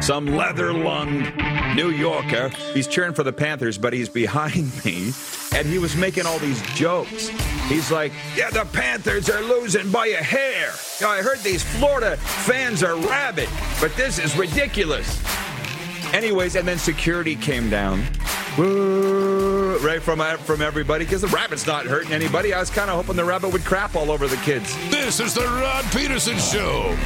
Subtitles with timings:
[0.00, 1.32] Some leather lunged
[1.76, 2.50] New Yorker.
[2.74, 5.12] He's cheering for the Panthers, but he's behind me.
[5.54, 7.28] And he was making all these jokes.
[7.68, 10.72] He's like, Yeah, the Panthers are losing by a hair.
[11.06, 13.48] I heard these Florida fans are rabid,
[13.80, 15.22] but this is ridiculous.
[16.12, 18.04] Anyways, and then security came down.
[18.56, 22.52] Right from uh, from everybody because the rabbit's not hurting anybody.
[22.54, 24.76] I was kind of hoping the rabbit would crap all over the kids.
[24.90, 26.96] This is the Rod Pedersen Show.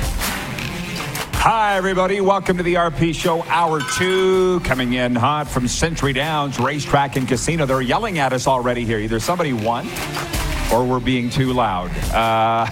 [1.50, 2.20] Hi, everybody.
[2.20, 4.60] Welcome to the RP Show, Hour 2.
[4.64, 7.64] Coming in hot from Century Downs Racetrack and Casino.
[7.64, 8.98] They're yelling at us already here.
[8.98, 9.88] Either somebody won
[10.70, 11.90] or we're being too loud.
[12.12, 12.66] Uh,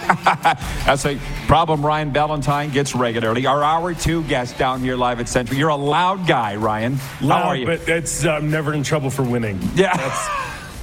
[0.84, 3.46] that's a problem Ryan Ballantine gets regularly.
[3.46, 5.56] Our Hour 2 guest down here live at Century.
[5.56, 6.96] You're a loud guy, Ryan.
[6.96, 7.64] How Loud, are you?
[7.64, 9.58] But it's I'm never in trouble for winning.
[9.74, 9.96] Yeah.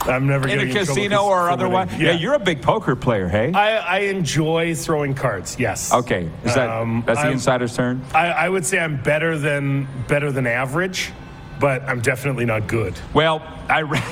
[0.06, 1.88] That's, I'm never in a casino trouble or otherwise?
[1.92, 2.06] winning.
[2.06, 2.12] Yeah.
[2.14, 3.52] you're a big poker player, hey?
[3.54, 5.58] I, I enjoy throwing cards.
[5.60, 5.94] Yes.
[5.94, 6.30] okay.
[6.44, 8.02] Is that Um, that's the I'm- insider's turn?
[8.14, 11.12] I, I would say I'm better than better than average,
[11.60, 12.94] but I'm definitely not good.
[13.14, 13.80] Well, I.
[13.80, 14.02] re-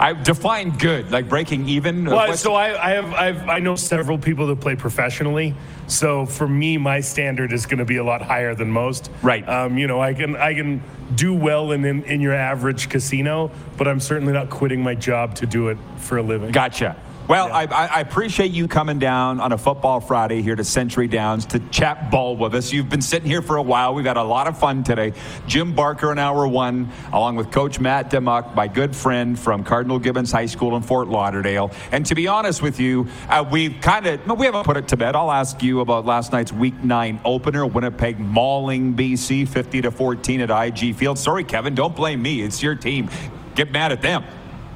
[0.00, 2.04] I define good, like breaking even.
[2.04, 5.54] Well, so I, I have I've, I know several people that play professionally.
[5.88, 9.10] So for me, my standard is going to be a lot higher than most.
[9.22, 9.48] Right.
[9.48, 10.82] Um, you know, I can I can
[11.14, 15.34] do well in, in in your average casino, but I'm certainly not quitting my job
[15.36, 16.50] to do it for a living.
[16.52, 16.96] Gotcha.
[17.28, 21.08] Well, I, I I appreciate you coming down on a football Friday here to Century
[21.08, 22.72] Downs to chat ball with us.
[22.72, 23.92] You've been sitting here for a while.
[23.92, 25.12] We've had a lot of fun today.
[25.46, 29.98] Jim Barker in hour one, along with Coach Matt Demuck, my good friend from Cardinal
[29.98, 31.70] Gibbons High School in Fort Lauderdale.
[31.92, 34.88] And to be honest with you, uh, we've kind of no, we haven't put it
[34.88, 35.14] to bed.
[35.14, 40.40] I'll ask you about last night's Week Nine opener, Winnipeg mauling BC, fifty to fourteen
[40.40, 41.18] at IG Field.
[41.18, 42.40] Sorry, Kevin, don't blame me.
[42.40, 43.10] It's your team.
[43.54, 44.24] Get mad at them.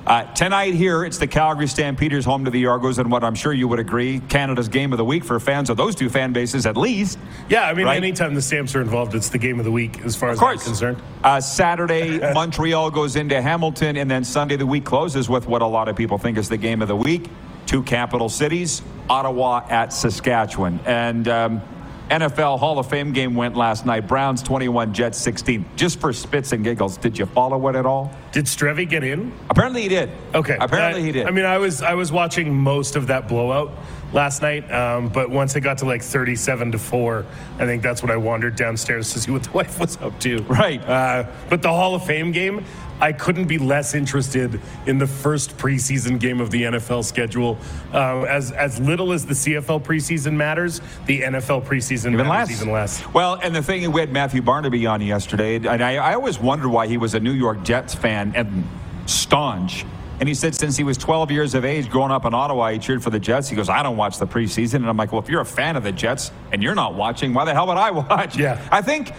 [0.05, 3.53] Uh, tonight here, it's the Calgary Stampeders home to the Argos, and what I'm sure
[3.53, 6.67] you would agree, Canada's game of the week for fans of those two fan bases
[6.67, 7.21] at least.
[7.49, 7.99] Yeah, I mean, Right.
[7.99, 10.43] anytime the Stamps are involved, it's the game of the week as far as.
[10.43, 11.01] I'm concerned.
[11.23, 15.67] Uh, Saturday, Montreal goes into Hamilton, and then Sunday, the week closes with what a
[15.67, 17.29] lot of people think is the game of the week.
[17.67, 20.81] Two capital cities, Ottawa at Saskatchewan.
[20.84, 21.63] And um,
[22.12, 24.06] NFL Hall of Fame game went last night.
[24.06, 25.65] Browns 21, Jets 16.
[25.77, 28.12] Just for spits and giggles, did you follow it at all?
[28.33, 29.33] Did Strevy get in?
[29.49, 30.11] Apparently he did.
[30.34, 30.59] Okay.
[30.61, 31.27] Apparently Uh, he did.
[31.27, 33.72] I mean, I was I was watching most of that blowout
[34.12, 37.25] last night, um, but once it got to like 37 to four,
[37.59, 40.43] I think that's when I wandered downstairs to see what the wife was up to.
[40.43, 40.87] Right.
[40.87, 42.62] Uh, but the Hall of Fame game,
[43.03, 47.59] I couldn't be less interested in the first preseason game of the NFL schedule.
[47.93, 52.63] Uh, as as little as the CFL preseason matters, the NFL preseason even matters less.
[52.63, 53.07] even less.
[53.13, 56.69] Well, and the thing we had Matthew Barnaby on yesterday, and I, I always wondered
[56.69, 58.65] why he was a New York Jets fan and
[59.07, 59.84] staunch.
[60.21, 62.79] And he said since he was 12 years of age, growing up in Ottawa, he
[62.79, 63.49] cheered for the Jets.
[63.49, 64.77] He goes, I don't watch the preseason.
[64.77, 67.34] And I'm like, well, if you're a fan of the Jets and you're not watching,
[67.34, 68.37] why the hell would I watch?
[68.37, 68.61] Yeah.
[68.71, 69.13] I think.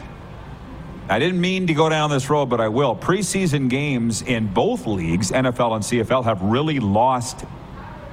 [1.09, 2.95] I didn't mean to go down this road, but I will.
[2.95, 7.45] Preseason games in both leagues, NFL and CFL, have really lost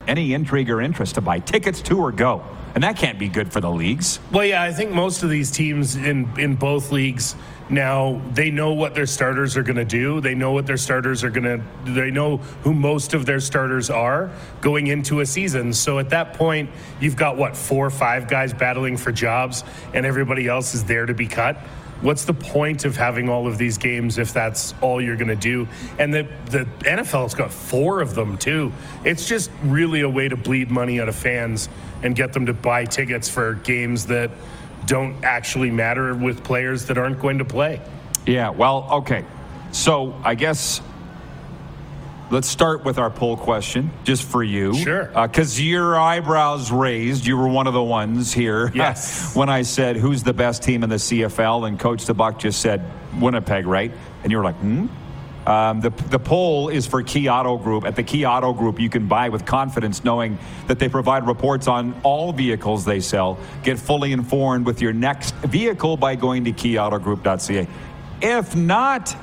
[0.09, 2.45] any intrigue or interest to buy tickets to or go.
[2.75, 4.19] And that can't be good for the leagues.
[4.33, 7.37] Well, yeah, I think most of these teams in in both leagues
[7.71, 10.21] now they know what their starters are going to do.
[10.21, 11.65] They know what their starters are going to.
[11.85, 14.31] They know who most of their starters are
[14.61, 15.73] going into a season.
[15.73, 16.71] So at that point,
[17.01, 19.63] you've got what four or five guys battling for jobs,
[19.95, 21.57] and everybody else is there to be cut.
[22.03, 25.37] What's the point of having all of these games if that's all you're going to
[25.37, 25.69] do?
[25.99, 28.73] And the the NFL's got four of them too.
[29.05, 31.69] It's just really a way to bleed money out of fans
[32.03, 34.31] and get them to buy tickets for games that
[34.87, 37.81] don't actually matter with players that aren't going to play.
[38.27, 39.25] Yeah, well, okay.
[39.73, 40.81] So I guess
[42.31, 44.75] let's start with our poll question, just for you.
[44.75, 45.07] Sure.
[45.07, 47.27] Because your eyebrows raised.
[47.27, 48.73] You were one of the ones here.
[48.81, 49.37] Yes.
[49.37, 51.69] when I said, who's the best team in the CFL?
[51.69, 52.83] And Coach DeBuck just said,
[53.21, 53.93] Winnipeg, right?
[54.23, 54.87] And you were like, hmm?
[55.47, 57.85] Um, the, the poll is for Key Auto Group.
[57.85, 61.67] At the Key Auto Group, you can buy with confidence knowing that they provide reports
[61.67, 63.39] on all vehicles they sell.
[63.63, 67.67] Get fully informed with your next vehicle by going to keyautogroup.ca.
[68.23, 69.17] If not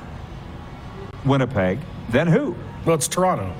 [1.24, 1.78] Winnipeg,
[2.10, 2.54] then who?
[2.88, 3.52] Well, it's Toronto.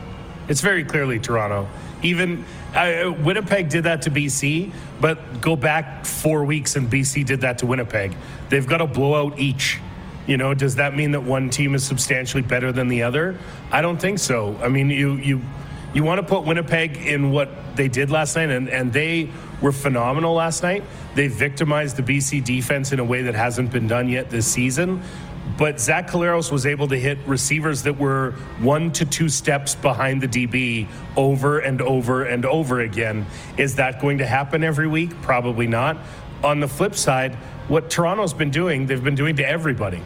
[0.48, 1.69] It's very clearly Toronto.
[2.00, 4.72] Even I, Winnipeg did that to BC,
[5.02, 8.16] but go back four weeks and BC did that to Winnipeg.
[8.48, 9.80] They've got a blowout each.
[10.26, 13.38] You know, does that mean that one team is substantially better than the other?
[13.70, 14.58] I don't think so.
[14.62, 15.42] I mean, you you
[15.92, 19.28] you want to put Winnipeg in what they did last night, and, and they
[19.60, 20.84] were phenomenal last night.
[21.14, 25.02] They victimized the BC defense in a way that hasn't been done yet this season.
[25.56, 30.20] But Zach Collaros was able to hit receivers that were one to two steps behind
[30.22, 30.86] the DB
[31.16, 33.26] over and over and over again.
[33.56, 35.20] Is that going to happen every week?
[35.22, 35.98] Probably not.
[36.44, 37.34] On the flip side,
[37.66, 40.00] what Toronto's been doing, they've been doing to everybody.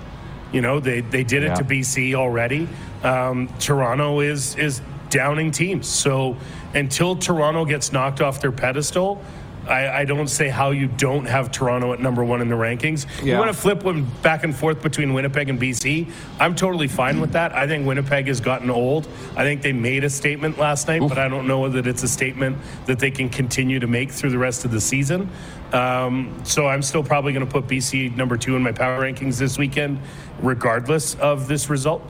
[0.53, 1.55] You know, they, they did it Yeah.
[1.57, 2.69] to BC already.
[3.03, 4.81] Um, Toronto is is
[5.11, 5.87] downing teams.
[5.89, 6.37] So
[6.75, 9.23] until Toronto gets knocked off their pedestal,
[9.67, 13.07] I, I don't say how you don't have Toronto at number one in the rankings.
[13.19, 13.35] Yeah.
[13.35, 16.11] You want to flip one back and forth between Winnipeg and BC.
[16.41, 17.55] I'm totally fine with that.
[17.55, 19.07] I think Winnipeg has gotten old.
[19.37, 22.09] I think they made a statement last night, but I don't know that it's a
[22.09, 25.31] statement that they can continue to make through the rest of the season.
[25.73, 29.39] Um, so I'm still probably going to put BC number two in my power rankings
[29.39, 30.01] this weekend,
[30.41, 32.03] regardless of this result.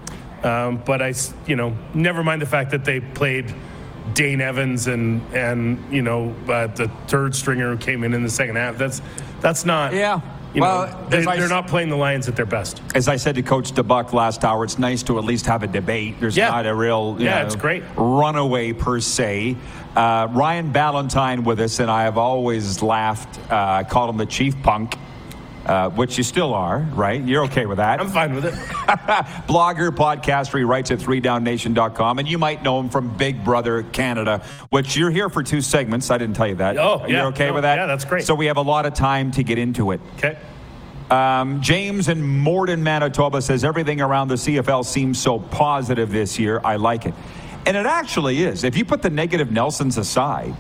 [0.43, 1.15] Um, but I,
[1.47, 3.55] you know, never mind the fact that they played
[4.15, 8.31] Dane Evans and and you know uh, the third stringer who came in in the
[8.31, 8.77] second half.
[8.79, 9.01] That's
[9.41, 9.93] that's not.
[9.95, 10.21] Yeah.
[10.55, 12.83] You Well, know, they, they're s- not playing the Lions at their best.
[12.95, 15.67] As I said to Coach DeBuck last hour, it's nice to at least have a
[15.67, 16.21] debate.
[16.21, 16.51] There's Yeah.
[16.51, 17.83] not a real you Yeah, know, it's great.
[17.97, 19.57] runaway per se.
[19.97, 24.63] Uh, Ryan Ballantine with us, and I have always laughed, uh, called him the chief
[24.63, 24.99] punk,
[25.67, 27.23] uh, which you still are, right?
[27.23, 28.00] You're okay with that.
[28.00, 28.55] I'm fine with it.
[29.47, 30.59] blogger, podcaster.
[30.59, 32.19] He writes at 3downnation.com.
[32.19, 36.11] And you might know him from Big Brother Canada, which you're here for two segments.
[36.11, 36.79] I didn't tell you that.
[36.79, 37.19] Oh, yeah.
[37.19, 37.76] You're okay No, with that?
[37.76, 38.25] yeah, that's great.
[38.25, 40.00] So we have a lot of time to get into it.
[40.19, 40.37] Okay.
[41.11, 46.61] Um, James in Morden, Manitoba says everything around the CFL seems so positive this year.
[46.65, 47.15] I like it.
[47.67, 48.65] And it actually is.
[48.65, 50.55] If you put the negative Nelsons aside,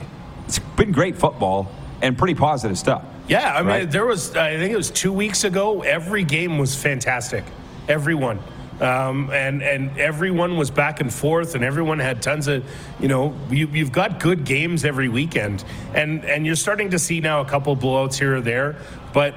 [0.46, 1.72] it's been great football
[2.02, 3.02] and pretty positive stuff.
[3.28, 3.90] Yeah, I mean, Right.
[3.90, 7.44] there was, I think it was two weeks ago, every game was fantastic.
[7.88, 8.38] Everyone.
[8.80, 12.64] Um, and, and everyone was back and forth, and everyone had tons of,
[12.98, 15.62] you know, you, you've got good games every weekend.
[15.94, 18.76] And, and you're starting to see now a couple blowouts here or there.
[19.12, 19.34] But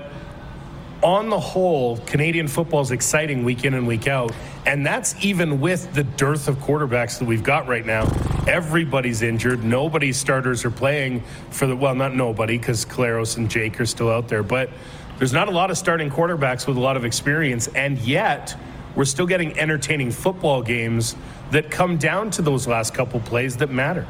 [1.06, 4.34] on the whole, Canadian football is exciting week in and week out.
[4.66, 8.12] And that's even with the dearth of quarterbacks that we've got right now.
[8.48, 9.64] Everybody's injured.
[9.64, 11.22] Nobody's starters are playing
[11.52, 14.42] for the, well, not nobody, because Collaros and Jake are still out there.
[14.42, 14.72] But
[15.20, 17.68] there's not a lot of starting quarterbacks with a lot of experience.
[17.68, 18.56] And yet,
[18.96, 21.16] we're still getting entertaining football games
[21.52, 24.08] that come down to those last couple plays that matter.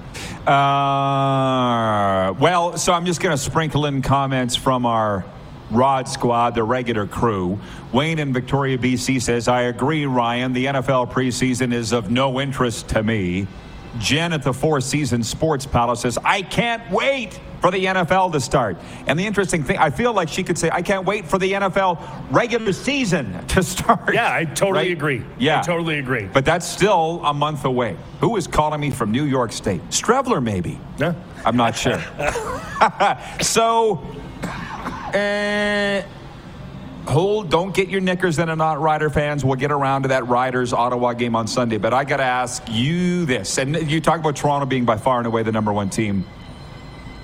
[0.48, 5.26] Uh, well, so I'm just going to sprinkle in comments from our
[5.72, 7.60] Rod Squad, the regular crew.
[7.92, 10.54] Wayne in Victoria, BC says, I agree, Ryan.
[10.54, 13.48] The NFL preseason is of no interest to me.
[13.98, 18.42] Jen at the Four Seasons Sports Palace says, I can't wait for the NFL to
[18.42, 18.76] start.
[19.08, 21.54] And the interesting thing, I feel like she could say, I can't wait for the
[21.54, 24.14] NFL regular season to start.
[24.14, 24.92] Yeah, I totally Right?
[24.92, 25.24] agree.
[25.40, 25.60] Yeah.
[25.60, 26.26] I totally agree.
[26.26, 27.96] But that's still a month away.
[28.20, 29.82] Who is calling me from New York State?
[29.90, 30.78] Streveler, maybe.
[31.00, 31.14] Yeah.
[31.46, 32.04] I'm not sure.
[33.42, 34.06] so,
[35.16, 36.04] uh,
[37.10, 39.46] hold, don't get your knickers in a knot, Rider fans.
[39.46, 41.78] We'll get around to that Riders Ottawa game on Sunday.
[41.78, 43.58] But I got to ask you this.
[43.58, 46.26] And you talk about Toronto being by far and away the number one team.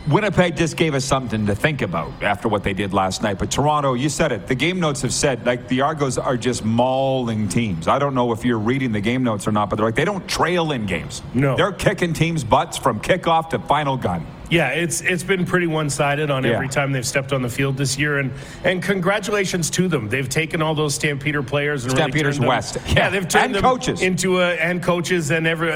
[0.10, 3.38] Winnipeg just gave us something to think about after what they did last night.
[3.38, 4.48] But Toronto, you said it.
[4.48, 7.88] The game notes have said like the Argos are just mauling teams.
[7.88, 10.06] I don't know if you're reading the game notes or not, but they're like they
[10.06, 11.22] don't trail in games.
[11.36, 11.56] No.
[11.56, 14.26] they're kicking teams' butts from kickoff to final gun.
[14.50, 16.52] Yeah, it's it's been pretty one-sided on Yeah.
[16.52, 18.32] every time they've stepped on the field this year, and
[18.66, 20.10] and congratulations to them.
[20.10, 22.78] They've taken all those Stampeder players and really Stampeders them- West.
[22.88, 24.02] Yeah, Yeah, they've turned and them coaches.
[24.02, 25.72] into a and coaches and every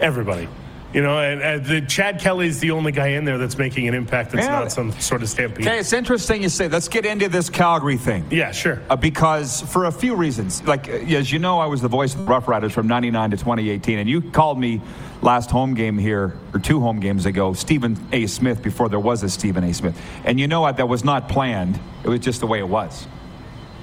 [0.00, 0.48] everybody.
[0.94, 3.94] You know, and, and the Chad Kelly's the only guy in there that's making an
[3.94, 4.30] impact.
[4.32, 4.60] That's Yeah.
[4.60, 5.66] not some sort of stampede.
[5.66, 6.66] Okay, it's interesting you say.
[6.66, 8.24] Let's get into this Calgary thing.
[8.30, 8.80] Yeah, sure.
[8.88, 12.14] Uh, because for a few reasons, like uh, as you know, I was the voice
[12.14, 14.80] of the Rough Riders from '99 to 2018, and you called me
[15.20, 18.26] last home game here or two home games ago, Stephen A.
[18.26, 19.74] Smith, before there was a Stephen A.
[19.74, 20.78] Smith, and you know what?
[20.78, 21.78] That was not planned.
[22.02, 23.06] It was just the way it was.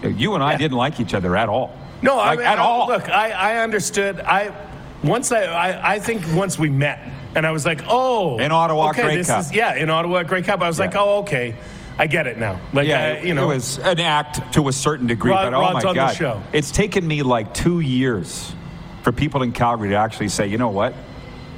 [0.04, 0.58] You and I Yeah.
[0.58, 1.72] didn't like each other at all.
[2.02, 2.88] No, like, I mean, at I- all.
[2.88, 4.20] Look, I, I understood.
[4.22, 4.52] I
[5.06, 7.00] once I, I I think once we met
[7.36, 9.40] and I was like, oh, In Ottawa, okay, Grey Cup.
[9.42, 10.62] is yeah, in Ottawa, Grey Cup.
[10.62, 11.56] I was like, oh, okay,
[11.98, 12.60] I get it now.
[12.74, 15.54] Like, Yeah, I, you know, it was an act to a certain degree, Rod- but
[15.54, 16.44] oh Rod's my on the god, show.
[16.54, 18.54] it's taken me like two years
[19.04, 20.94] for people in Calgary to actually say, you know what,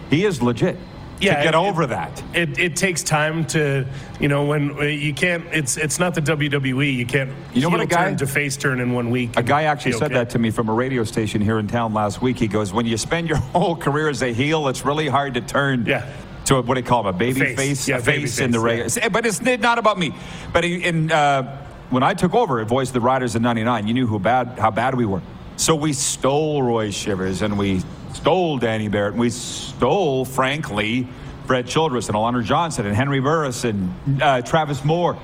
[0.09, 0.77] he is legit.
[1.19, 2.23] Yeah, to get it- over it- that.
[2.33, 3.85] It, it takes time to,
[4.19, 5.45] you know, when you can't.
[5.51, 6.93] It's it's not the WWE.
[6.93, 7.31] You can't.
[7.53, 9.31] You know what a guy- to face turn in one week.
[9.37, 10.13] A guy actually said okay.
[10.15, 12.37] that to me from a radio station here in town last week.
[12.37, 15.41] He goes, "When you spend your whole career as a heel, it's really hard to
[15.41, 16.05] turn Yeah.
[16.45, 17.07] So what do they call him?
[17.07, 17.57] A baby Face.
[17.57, 17.87] face?
[17.89, 19.09] Yeah, a baby face in the regular.
[19.09, 20.13] But it's not about me.
[20.53, 23.93] But in uh, when I took over at Voice of the Riders in '99, you
[23.93, 25.21] knew who bad how bad we were.
[25.57, 27.81] So we stole Roy Shivers and we
[28.13, 31.07] stole Danny Barrett and we stole, frankly,
[31.45, 35.17] Fred Childress and Alondra Johnson and Henry Burris and uh, Travis Moore.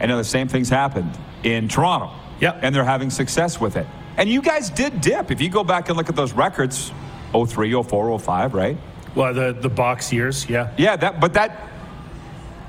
[0.00, 2.12] And the same things happened in Toronto.
[2.40, 2.60] Yep.
[2.62, 3.86] And they're having success with it.
[4.16, 5.30] And you guys did dip.
[5.30, 6.92] If you go back and look at those records,
[7.32, 8.76] 03, 04, 05, right?
[9.14, 10.72] Well, the the box years, yeah.
[10.76, 11.20] Yeah, that.
[11.20, 11.68] But that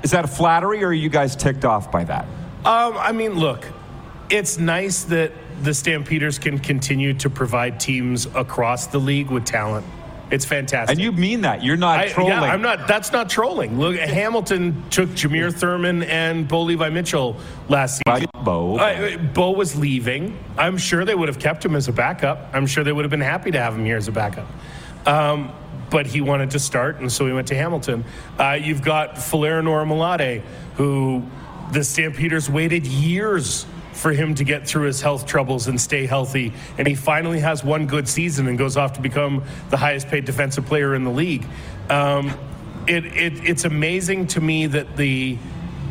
[0.02, 2.24] is that a flattery, or are you guys ticked off by that?
[2.64, 3.66] Um, I mean, look,
[4.30, 9.86] it's nice that the Stampeders can continue to provide teams across the league with talent.
[10.30, 10.94] It's fantastic.
[10.94, 11.64] And you mean that?
[11.64, 12.32] You're not I, trolling.
[12.32, 12.86] Yeah, I'm not.
[12.86, 13.78] That's not trolling.
[13.78, 17.36] Look, Hamilton took Jameer Thurman and Bo Levi Mitchell
[17.68, 18.28] last season.
[18.44, 18.78] Bo.
[18.78, 20.38] Uh, Bo was leaving.
[20.56, 22.48] I'm sure they would have kept him as a backup.
[22.52, 24.46] I'm sure they would have been happy to have him here as a backup.
[25.04, 25.52] Um,
[25.90, 28.04] but he wanted to start, and so he went to Hamilton.
[28.38, 30.42] Uh, you've got Folarin Orimolade,
[30.76, 31.24] who
[31.72, 33.66] the Stampeders waited years
[34.00, 36.54] for him to get through his health troubles and stay healthy.
[36.78, 40.24] And he finally has one good season and goes off to become the highest paid
[40.24, 41.44] defensive player in the league.
[41.90, 42.32] Um,
[42.86, 45.36] it, it, it's amazing to me that the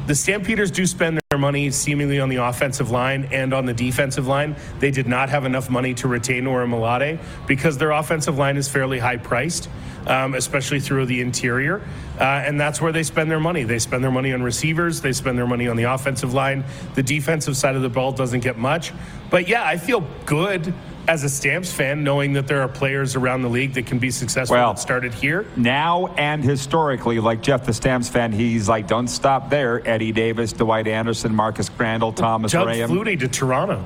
[0.07, 4.27] the Stampeders do spend their money seemingly on the offensive line and on the defensive
[4.27, 4.55] line.
[4.79, 8.99] They did not have enough money to retain Orimolade because their offensive line is fairly
[8.99, 9.69] high priced,
[10.05, 11.81] um, especially through the interior.
[12.19, 13.63] Uh, and that's where they spend their money.
[13.63, 16.63] They spend their money on receivers, they spend their money on the offensive line.
[16.95, 18.91] The defensive side of the ball doesn't get much.
[19.29, 20.73] But yeah, I feel good
[21.09, 24.11] as a Stamps fan, knowing that there are players around the league that can be
[24.11, 25.47] successful Well, that started here.
[25.55, 29.81] now and historically, like Jeff the Stamps fan, he's like, don't stop there.
[29.89, 32.91] Eddie Davis, Dwight Anderson, Marcus Crandall, Thomas Doug Graham.
[32.91, 33.83] Flutie to Toronto.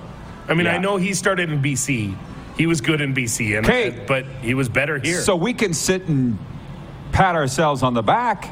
[0.49, 0.73] I mean, Yeah.
[0.75, 2.13] I know he started in BC.
[2.57, 4.03] He was good in BC, and Okay.
[4.05, 5.21] but he was better here.
[5.21, 6.37] So we can sit and
[7.13, 8.49] pat ourselves on the back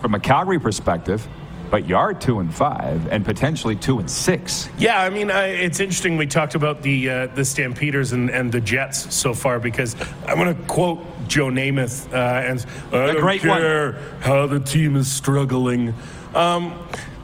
[0.00, 1.28] from a Calgary perspective,
[1.72, 4.68] but you are two and five and potentially two and six.
[4.76, 6.18] yeah, I mean, I, it's interesting.
[6.18, 9.96] We talked about the uh, the Stampeders and, and the Jets so far because
[10.28, 13.58] I'm going to quote Joe Namath uh, and I don't great one.
[13.58, 15.94] care how the team is struggling.
[16.34, 16.78] Um,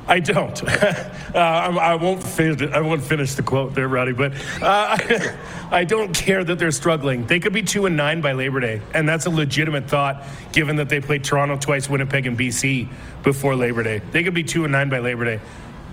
[0.08, 0.62] I don't.
[0.82, 2.62] uh, I'm- I won't finish.
[2.72, 4.12] I won't finish the quote there, Roddy.
[4.12, 4.96] But uh,
[5.70, 7.26] I don't care that they're struggling.
[7.26, 10.76] They could be two and nine by Labor Day, and that's a legitimate thought, given
[10.76, 12.88] that they played Toronto twice, Winnipeg, and BC
[13.22, 14.00] before Labor Day.
[14.12, 15.40] They could be two and nine by Labor Day,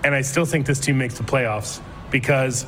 [0.02, 1.80] and I still think this team makes the playoffs
[2.10, 2.64] because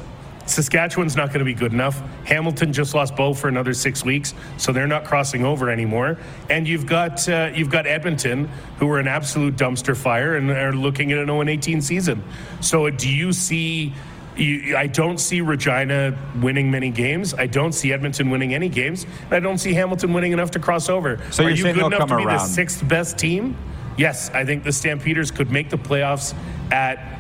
[0.49, 2.01] Saskatchewan's not going to be good enough.
[2.25, 6.19] Hamilton just lost Bo for another six weeks, so they're not crossing over anymore.
[6.49, 10.73] And you've got uh, you've got Edmonton, who are an absolute dumpster fire and are
[10.73, 12.23] looking at an 0 18 season.
[12.61, 13.93] So do you see?
[14.37, 17.35] You, I don't see Regina winning many games.
[17.35, 19.05] I don't see Edmonton winning any games.
[19.25, 21.19] And I don't see Hamilton winning enough to cross over.
[21.33, 23.57] So are saying good enough to be the sixth best team?
[23.97, 26.37] Yes, I think the Stampeders could make the playoffs
[26.71, 27.19] at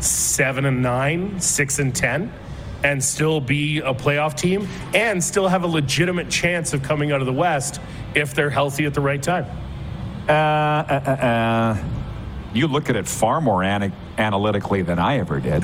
[0.00, 2.32] seven and nine, six and ten,
[2.84, 7.20] and still be a playoff team and still have a legitimate chance of coming out
[7.20, 7.80] of the West
[8.14, 9.46] if they're healthy at the right time.
[10.28, 11.84] Uh, uh, uh, uh.
[12.54, 15.62] You look at it far more ana- analytically than I ever did.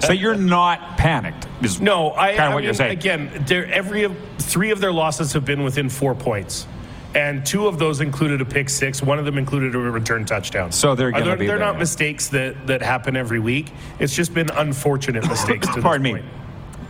[0.00, 1.46] so you're not panicked.
[1.62, 2.92] Is No, I, kinda I what mean, you're saying.
[2.92, 6.66] again, every three of their losses have been within four points.
[7.14, 9.02] And two of those included a pick six.
[9.02, 10.72] One of them included a return touchdown.
[10.72, 13.70] So they're gonna there- be They're not mistakes that, that happen every week.
[13.98, 15.66] It's just been unfortunate mistakes.
[15.74, 16.12] To Pardon me.
[16.12, 16.24] point.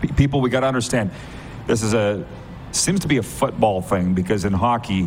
[0.08, 1.10] People, we got to understand.
[1.66, 2.24] This is a
[2.72, 5.04] seems to be a football thing because in hockey,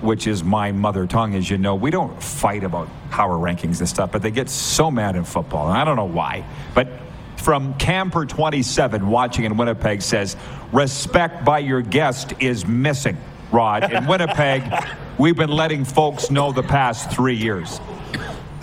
[0.00, 3.88] which is my mother tongue, as you know, we don't fight about power rankings and
[3.88, 6.44] stuff, but they get so mad in football, and I don't know why.
[6.74, 6.88] But
[7.36, 10.36] from Camper 27, watching in Winnipeg, says
[10.72, 13.16] respect by your guest is missing.
[13.50, 14.62] Rod in Winnipeg,
[15.18, 17.80] we've been letting folks know the past three years.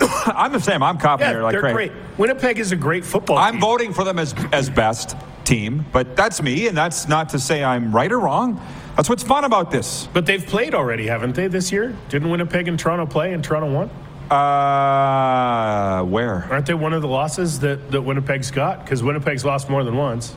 [0.26, 0.82] I'm the same.
[0.82, 1.28] I'm confident.
[1.28, 1.90] Yeah, they're like they're crazy.
[1.90, 2.18] great.
[2.18, 3.60] Winnipeg is a great football I'm team.
[3.60, 5.16] voting for them as as best
[5.46, 8.60] team, but that's me, and that's not to say I'm right or wrong.
[8.96, 10.08] That's what's fun about this.
[10.12, 11.96] But they've played already, haven't they, this year?
[12.08, 13.90] Didn't Winnipeg and Toronto play and Toronto won?
[14.30, 16.48] Uh, where?
[16.50, 18.84] Aren't they one of the losses that, that Winnipeg's got?
[18.84, 20.34] Because Winnipeg's lost more than once,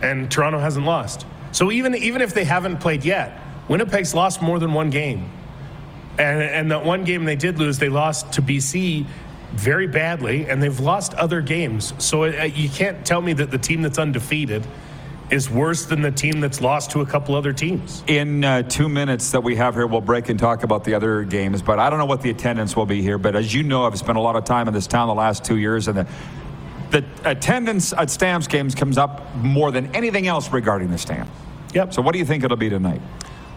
[0.00, 1.26] and Toronto hasn't lost.
[1.52, 3.38] So even even if they haven't played yet,
[3.68, 5.30] Winnipeg's lost more than one game.
[6.18, 9.06] And and that one game they did lose, they lost to BC
[9.54, 11.94] very badly, and they've lost other games.
[11.98, 14.66] So uh, you can't tell me that the team that's undefeated
[15.30, 18.04] is worse than the team that's lost to a couple other teams.
[18.06, 21.24] In uh, two minutes that we have here, we'll break and talk about the other
[21.24, 21.62] games.
[21.62, 23.16] But I don't know what the attendance will be here.
[23.16, 25.44] But as you know, I've spent a lot of time in this town the last
[25.44, 26.06] two years, and the
[26.90, 31.32] the attendance at Stamps games comes up more than anything else regarding the Stamps.
[31.72, 31.92] Yep.
[31.92, 33.00] So what do you think it'll be tonight?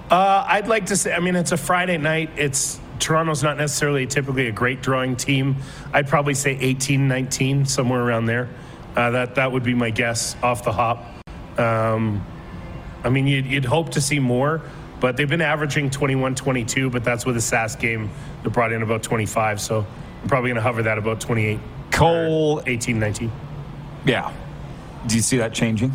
[0.10, 2.32] Uh, I'd like to say, I mean, it's a Friday night.
[2.36, 5.58] It's Toronto's not necessarily typically a great drawing team.
[5.94, 8.50] I'd probably say 18, 19, somewhere around there.
[8.96, 11.06] Uh, that that would be my guess off the hop.
[11.60, 12.26] Um,
[13.04, 14.62] I mean, you'd, you'd, hope to see more,
[15.00, 18.10] but they've been averaging 21, 22, but that's with a SAS game
[18.44, 19.62] that brought in about 25.
[19.62, 19.86] So
[20.22, 21.60] I'm probably going to hover that about 28.
[21.92, 22.62] Cole.
[22.66, 23.32] 18, 19.
[24.06, 24.34] Yeah.
[25.06, 25.94] Do you see that changing?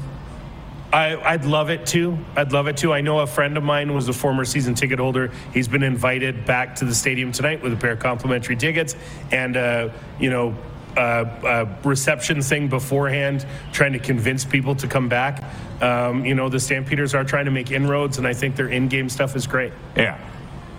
[0.93, 2.19] I, would love it too.
[2.37, 2.93] I'd love it too.
[2.93, 5.31] I know a friend of mine was a former season ticket holder.
[5.55, 8.95] He's been invited back to the stadium tonight with a pair of complimentary tickets,
[9.31, 9.89] and uh,
[10.21, 10.55] you know,
[10.97, 15.43] uh, uh, reception thing beforehand, trying to convince people to come back.
[15.81, 19.09] Um, you know, the Stampeders are trying to make inroads, and I think their in-game
[19.09, 19.73] stuff is great.
[19.97, 20.19] Yeah.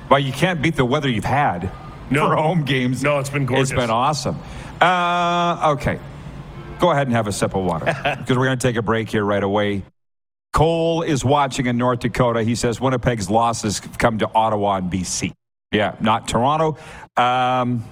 [0.09, 1.71] Well, you can't beat the weather you've had
[2.11, 2.27] no.
[2.27, 3.01] for home games.
[3.01, 3.71] No, it's been gorgeous.
[3.71, 4.37] It's been awesome.
[4.79, 5.99] Uh, okay.
[6.79, 7.85] Go ahead and have a sip of water
[8.19, 9.83] because we're going to take a break here right away.
[10.53, 12.43] Cole is watching in North Dakota.
[12.43, 15.33] He says Winnipeg's losses come to Ottawa and BC.
[15.71, 16.77] Yeah, not Toronto.
[17.17, 17.83] Um,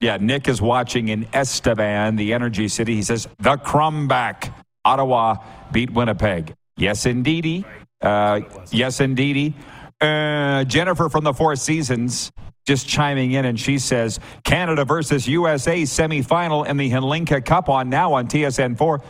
[0.00, 2.94] yeah, Nick is watching in Estevan, the Energy City.
[2.94, 4.52] He says the crumb back.
[4.84, 5.36] Ottawa
[5.72, 6.54] beat Winnipeg.
[6.76, 7.64] Yes, indeedy.
[8.00, 9.54] Uh, yes, indeedy.
[10.00, 12.30] Uh, Jennifer from the Four Seasons
[12.66, 17.88] just chiming in, and she says Canada versus USA semifinal in the Hlinka Cup on
[17.88, 19.00] now on TSN 4.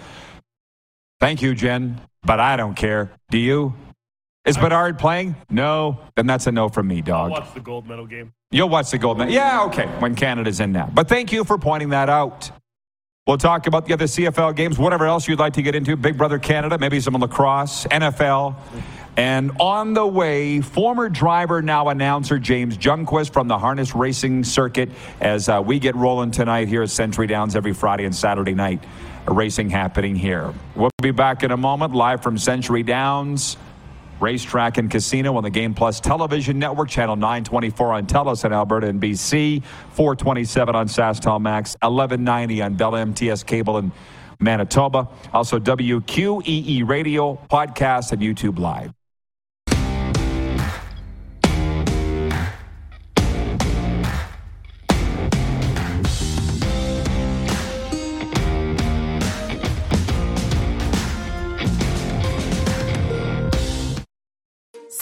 [1.20, 3.11] Thank you, Jen, but I don't care.
[3.30, 3.75] Do you?
[4.44, 5.35] Is Bedard playing?
[5.50, 5.99] No.
[6.14, 7.32] Then that's a no from me, dog.
[7.32, 8.32] I'll watch the gold medal game.
[8.52, 9.32] You'll watch the gold medal.
[9.35, 10.88] Yeah, okay, when Canada's in now.
[10.92, 12.50] But thank you for pointing that out.
[13.26, 15.96] We'll talk about the other CFL games, whatever else you'd like to get into.
[15.96, 18.54] Big Brother Canada, maybe some lacrosse, NFL.
[19.16, 24.90] And on the way, former driver, now announcer James Jungquist from the harness racing circuit
[25.20, 28.85] as uh, we get rolling tonight here at Century Downs every Friday and Saturday night.
[29.26, 30.52] Racing happening here.
[30.75, 33.56] We'll be back in a moment, live from Century Downs.
[34.18, 38.87] Racetrack and Casino on the Game Plus Television Network, channel 924 on Telus in Alberta
[38.87, 43.92] and BC, 427 on SaskTel Max, 1190 on Bell MTS Cable in
[44.40, 45.09] Manitoba.
[45.35, 48.92] Also, WQEE Radio, podcast, and YouTube Live.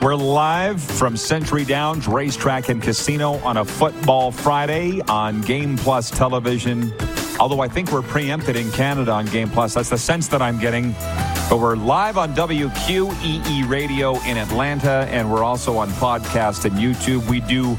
[0.00, 6.08] We're live from Century Downs Racetrack and Casino on a football Friday on Game Plus
[6.08, 6.92] television.
[7.40, 9.74] Although I think we're preempted in Canada on Game Plus.
[9.74, 10.92] That's the sense that I'm getting.
[11.50, 17.28] But we're live on WQEE Radio in Atlanta, and we're also on podcast and YouTube.
[17.28, 17.74] We do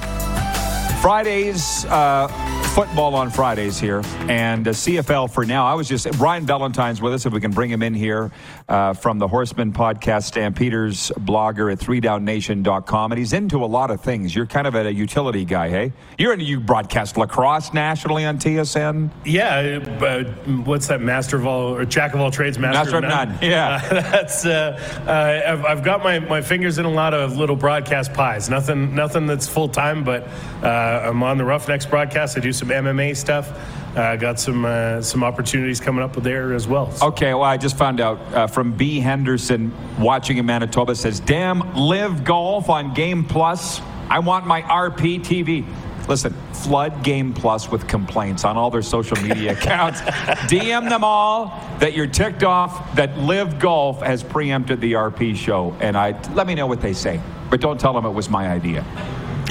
[1.02, 2.28] Fridays, uh,
[2.70, 5.66] football on Fridays here, and uh, CFL for now.
[5.66, 8.32] I was just, Ryan Ballantine's with us, if we can bring him in here
[8.68, 14.02] uh, from the Horsemen podcast, Stampeders blogger at 3downnation.com, and he's into a lot of
[14.02, 14.36] things.
[14.36, 15.94] You're kind of a utility guy, hey?
[16.18, 19.10] You're into, you broadcast lacrosse nationally on TSN?
[19.26, 20.24] Yeah, uh,
[20.64, 23.30] what's that, master of all, or jack of all trades, master, master of none.
[23.30, 23.40] none.
[23.42, 23.80] Yeah.
[23.90, 28.14] that's, uh, uh, I've, I've, got my, my fingers in a lot of little broadcast
[28.14, 28.48] pies.
[28.48, 30.28] Nothing, nothing that's full time, but
[30.64, 32.38] uh, I'm on the Roughnecks broadcast.
[32.38, 33.52] I do some MMA stuff.
[33.98, 36.92] Uh, got some uh, some opportunities coming up there as well.
[36.92, 37.08] So.
[37.08, 39.00] Okay, well, I just found out uh, from B.
[39.00, 43.82] Henderson watching in Manitoba says, "Damn, live golf on Game Plus.
[44.10, 45.66] I want my RP TV."
[46.08, 50.02] Listen, flood Game Plus with complaints on all their social media accounts.
[50.02, 55.76] DM them all that you're ticked off that Live Golf has preempted the RP show,
[55.80, 58.50] and I let me know what they say, but don't tell them it was my
[58.50, 58.84] idea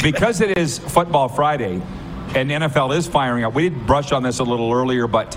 [0.03, 1.83] because it is Football Friday,
[2.35, 3.55] and NFL is firing up.
[3.55, 5.37] We did brush on this a little earlier, but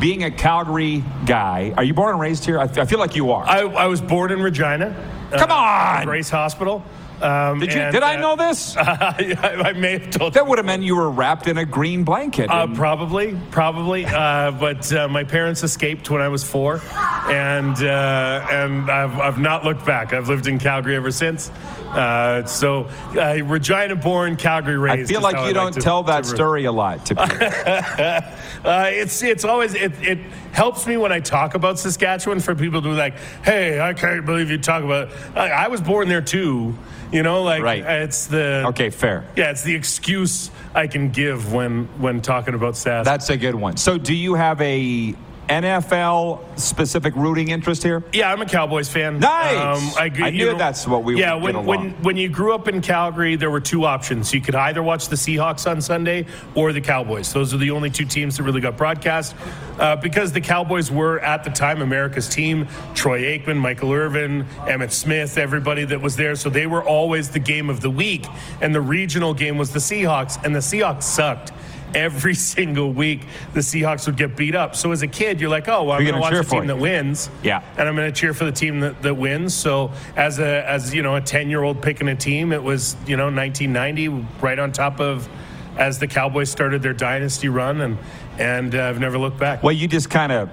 [0.00, 2.58] being a Calgary guy, are you born and raised here?
[2.58, 3.44] I, I feel like you are.
[3.44, 4.94] I, I was born in Regina.
[5.32, 6.04] Come on!
[6.04, 6.84] Grace Hospital.
[7.22, 7.80] Um, did you?
[7.80, 8.76] and, Did I uh, know this?
[8.78, 12.04] I, I may have told that would have meant you were wrapped in a green
[12.04, 12.50] blanket.
[12.50, 14.04] Uh, and- probably, probably.
[14.04, 16.80] Uh, but uh, my parents escaped when I was four,
[17.28, 20.12] and uh, and I've, I've not looked back.
[20.12, 21.50] I've lived in Calgary ever since.
[21.94, 25.10] Uh, so uh, Regina born, Calgary raised.
[25.10, 27.36] I feel like you don't to- tell that to story a lot to people.
[28.64, 30.18] Uh, it's it's always it, it
[30.52, 34.24] helps me when I talk about Saskatchewan for people to be like, hey, I can't
[34.24, 35.10] believe you talk about.
[35.36, 36.74] I, I was born there too.
[37.12, 37.84] You know, like Right.
[37.84, 39.26] it's the okay, fair.
[39.36, 43.04] Yeah, it's the excuse I can give when when talking about Sask.
[43.04, 43.76] That's a good one.
[43.76, 45.14] So, do you have a
[45.48, 48.02] NFL specific rooting interest here?
[48.12, 49.14] Yeah, I'm a Cowboys fan.
[49.14, 49.96] Um, Nice!
[49.96, 52.80] I, I you knew that's what we Yeah, when when when you grew up in
[52.80, 54.32] Calgary, there were two options.
[54.32, 57.32] You could either watch the Seahawks on Sunday or the Cowboys.
[57.32, 59.34] Those are the only two teams that really got broadcast
[59.78, 62.66] uh, because the Cowboys were at the time America's team.
[62.94, 66.36] Troy Aikman, Michael Irvin, Emmitt Smith, everybody that was there.
[66.36, 68.26] So they were always the game of the week,
[68.60, 71.52] and the regional game was the Seahawks, and the Seahawks sucked.
[71.94, 74.76] Every single week, the Seahawks would get beat up.
[74.76, 76.66] So as a kid, you're like, "Oh, well, I'm going to watch the team for?
[76.66, 77.62] that wins." Yeah.
[77.76, 79.54] and I'm going to cheer for the team that, that wins.
[79.54, 82.96] So as a as you know a 10 year old picking a team, it was
[83.06, 85.28] you know 1990 right on top of
[85.76, 87.98] as the Cowboys started their dynasty run, and
[88.38, 89.62] and uh, I've never looked back.
[89.62, 90.50] Well, you just kind of.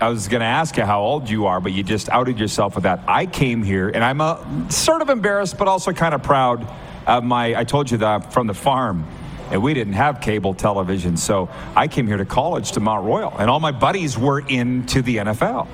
[0.00, 2.76] I was going to ask you how old you are, but you just outed yourself
[2.76, 3.00] with that.
[3.08, 6.64] I came here, and I'm a, sort of embarrassed, but also kind of proud
[7.06, 7.58] of my.
[7.58, 9.04] I told you that I'm from the farm,
[9.50, 13.34] and we didn't have cable television, so I came here to college to Mount Royal,
[13.38, 15.66] and all my buddies were into the NFL.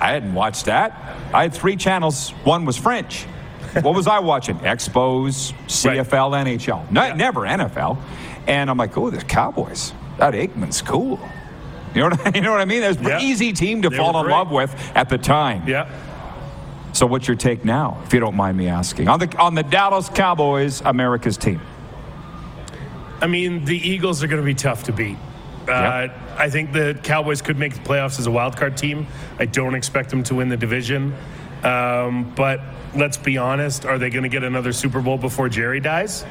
[0.00, 0.92] I hadn't watched that.
[1.34, 2.30] I had three channels.
[2.44, 3.24] One was French.
[3.82, 4.56] What was I watching?
[4.60, 6.90] Expos, CFL, NHL.
[6.90, 7.98] No, Never NFL.
[8.46, 9.92] And I'm like, oh, the Cowboys.
[10.18, 11.18] That Aikman's cool.
[11.92, 12.82] You know what, you know what I mean?
[12.82, 13.18] There's an Yeah.
[13.20, 14.32] easy team to They fall in great.
[14.32, 15.64] love with at the time.
[15.66, 15.88] Yeah.
[16.92, 19.08] So what's your take now, if you don't mind me asking?
[19.08, 21.60] On the on the Dallas Cowboys, America's team.
[23.20, 25.16] I mean, the Eagles are going to be tough to beat.
[25.68, 26.16] Uh, Yep.
[26.38, 29.06] I think the Cowboys could make the playoffs as a wild card team.
[29.38, 31.14] I don't expect them to win the division.
[31.62, 32.60] Um, but
[32.96, 36.24] let's be honest, are they going to get another Super Bowl before Jerry dies?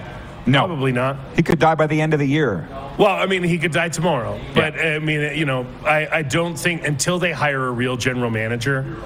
[0.48, 0.66] No.
[0.66, 1.18] Probably not.
[1.36, 2.68] He could die by the end of the year.
[2.98, 4.40] Well, I mean, he could die tomorrow.
[4.56, 8.32] But I mean, you know, I, I don't think until they hire a real general
[8.32, 8.98] manager,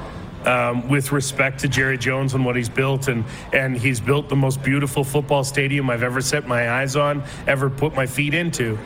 [0.45, 4.35] um, with respect to Jerry Jones and what he's built, and and he's built the
[4.35, 8.77] most beautiful football stadium I've ever set my eyes on, ever put my feet into.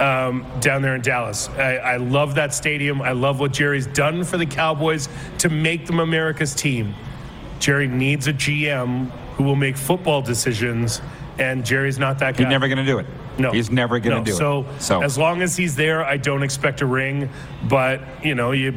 [0.00, 3.00] Um, down there in Dallas, I, I love that stadium.
[3.00, 6.96] I love what Jerry's done for the Cowboys to make them America's team.
[7.60, 11.00] Jerry needs a GM who will make football decisions,
[11.38, 12.42] and Jerry's not that guy.
[12.42, 13.06] He's never going to do it.
[13.38, 14.24] No, he's never going to No.
[14.24, 14.82] do so, it.
[14.82, 17.28] So as long as he's there, I don't expect a ring.
[17.68, 18.74] But you know, you,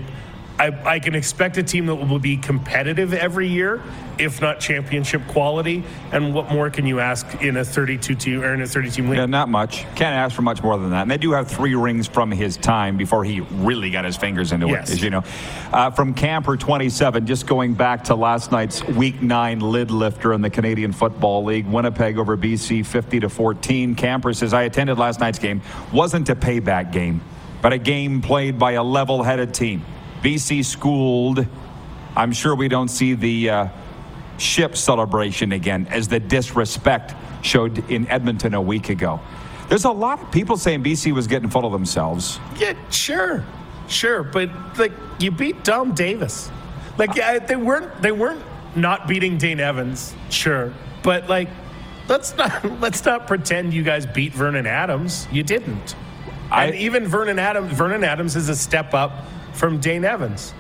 [0.60, 3.82] I, I can expect a team that will be competitive every year,
[4.18, 5.84] if not championship quality.
[6.12, 9.10] And what more can you ask in a 32 team or in a 30 team
[9.10, 9.20] league?
[9.20, 9.82] Yeah, not much.
[9.96, 11.04] Can't ask for much more than that.
[11.04, 14.52] And they do have three rings from his time before he really got his fingers
[14.52, 14.90] into Yes.
[14.90, 15.24] it, as you know.
[15.72, 20.42] Uh, from Camper 27, just going back to last night's Week 9 lid lifter in
[20.42, 23.94] the Canadian Football League, Winnipeg over BC 50 to 14.
[23.94, 25.62] Camper says, I attended last night's game.
[25.94, 27.22] Wasn't a payback game,
[27.62, 29.86] but a game played by a level headed team.
[30.24, 31.46] BC schooled.
[32.16, 33.50] I'm sure we don't see the.
[33.50, 33.68] Uh,
[34.38, 39.20] ship celebration again as the disrespect showed in Edmonton a week ago.
[39.70, 42.40] There's a lot of people saying BC was getting full of themselves.
[42.58, 43.44] Yeah, sure,
[43.88, 44.24] sure.
[44.24, 46.50] But like, you beat Dom Davis.
[46.98, 48.42] Like, yeah, they weren't they weren't
[48.76, 50.16] not beating Dane Evans.
[50.30, 51.50] Sure, but like,
[52.08, 55.28] let's not let's not pretend you guys beat Vernon Adams.
[55.32, 55.96] You didn't.
[56.50, 59.26] I- and even Vernon Adams Vernon Adams is a step up
[59.58, 60.54] from Dane Evans.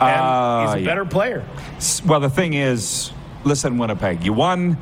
[0.00, 0.86] And Uh, he's a yeah.
[0.86, 1.44] better player.
[2.04, 3.12] Well, the thing is,
[3.44, 4.76] listen, Winnipeg, you won.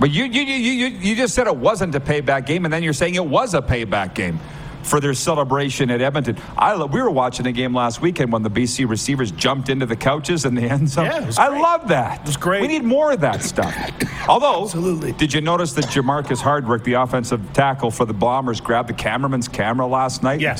[0.00, 2.84] But you, you, you, you, you just said it wasn't a payback game, and then
[2.84, 4.38] you're saying it was a payback game
[4.84, 6.36] for their celebration at Edmonton.
[6.56, 9.96] I, we were watching a game last weekend when the BC receivers jumped into the
[9.96, 11.06] couches in the end zone.
[11.06, 12.20] Yeah, I love that.
[12.20, 12.62] It was great.
[12.62, 13.74] We need more of that stuff.
[14.28, 15.12] Although, Absolutely.
[15.12, 19.48] did you notice that Jermarcus Hardrick, the offensive tackle for the Bombers, grabbed the cameraman's
[19.48, 20.40] camera last night?
[20.40, 20.54] Yeah.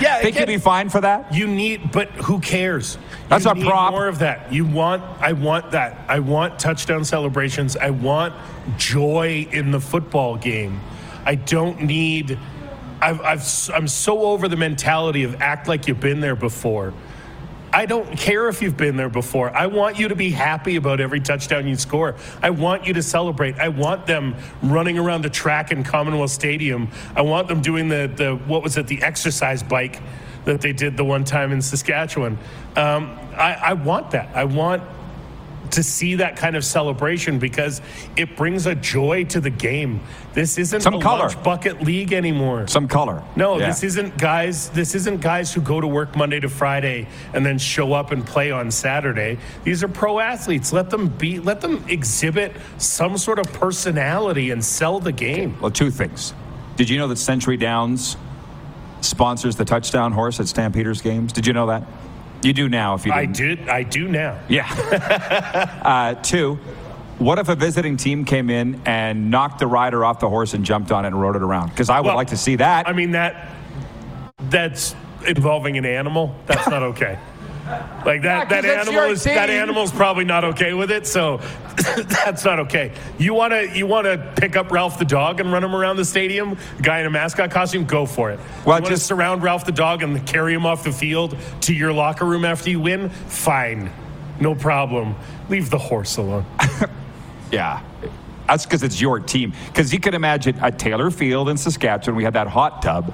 [0.00, 1.34] Yeah, Think again, you'd be fine for that?
[1.34, 2.98] You need, but who cares?
[3.28, 3.92] That's you a need prop.
[3.92, 4.52] More of that.
[4.52, 5.02] You want.
[5.20, 5.98] I want that.
[6.08, 7.76] I want touchdown celebrations.
[7.76, 8.34] I want
[8.76, 10.80] joy in the football game.
[11.24, 12.38] I don't need.
[13.00, 16.94] I've, I've, I'm so over the mentality of act like you've been there before.
[17.78, 19.54] I, don't care if you've been there before.
[19.56, 22.16] I want you to be happy about every touchdown you score.
[22.42, 23.58] I want you to celebrate.
[23.58, 26.88] I want them running around the track in Commonwealth Stadium.
[27.14, 30.00] I want them doing the, the what was it, the exercise bike
[30.44, 32.38] that they did the one time in Saskatchewan.
[32.74, 34.34] Um, I, I want that.
[34.34, 34.82] I want
[35.72, 37.80] to see that kind of celebration because
[38.16, 40.00] it brings a joy to the game.
[40.34, 41.30] This isn't Some a color.
[41.42, 42.66] bucket league anymore.
[42.68, 43.22] Some color.
[43.36, 43.66] No, Yeah.
[43.68, 44.68] this isn't guys.
[44.70, 48.24] This isn't guys who go to work Monday to Friday and then show up and
[48.24, 49.38] play on Saturday.
[49.64, 50.72] These are pro athletes.
[50.72, 51.40] Let them be.
[51.40, 55.56] Let them exhibit some sort of personality and sell the game.
[55.60, 56.34] Well, two things.
[56.76, 58.16] Did you know that Century Downs
[59.00, 61.32] sponsors the touchdown horse at Stampeders games?
[61.32, 61.82] Did you know that?
[62.42, 63.58] You do now if you I didn't.
[63.64, 63.68] did.
[63.68, 64.38] I do now.
[64.48, 64.68] Yeah.
[65.84, 66.58] uh, two,
[67.18, 70.64] what if a visiting team came in and knocked the rider off the horse and
[70.64, 71.70] jumped on it and rode it around?
[71.70, 72.88] Because I would Well, like to see that.
[72.88, 73.50] I mean that.
[74.50, 74.94] That's
[75.26, 76.34] involving an animal.
[76.46, 77.18] That's not okay.
[78.04, 79.56] Like that, 'cause that animal your is that team.
[79.60, 81.06] animal's probably not okay with it.
[81.06, 81.40] So
[82.08, 82.92] that's not okay.
[83.18, 85.96] You want to you want to pick up Ralph the dog and run him around
[85.96, 86.56] the stadium?
[86.82, 88.38] Guy in a mascot costume, go for it.
[88.64, 91.36] Well, you want to just- surround Ralph the dog and carry him off the field
[91.62, 93.10] to your locker room after you win?
[93.10, 93.90] Fine,
[94.40, 95.14] no problem.
[95.48, 96.46] Leave the horse alone.
[97.52, 97.80] yeah.
[98.46, 99.52] That's because it's your team.
[99.66, 103.12] Because you can imagine at Taylor Field in Saskatchewan, we had that hot tub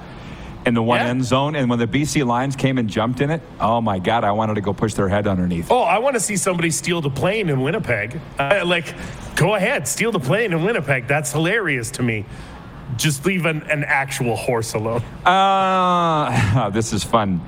[0.65, 1.07] in the one Yeah.
[1.07, 1.55] end zone.
[1.55, 4.55] And when the BC Lions came and jumped in it, oh my God, I wanted
[4.55, 5.71] to go push their head underneath.
[5.71, 8.19] Oh, I want to see somebody steal the plane in Winnipeg.
[8.39, 8.93] Uh, like,
[9.35, 11.07] go ahead, steal the plane in Winnipeg.
[11.07, 12.25] That's hilarious to me.
[12.97, 15.01] Just leave an, an actual horse alone.
[15.25, 17.41] Uh, this is fun.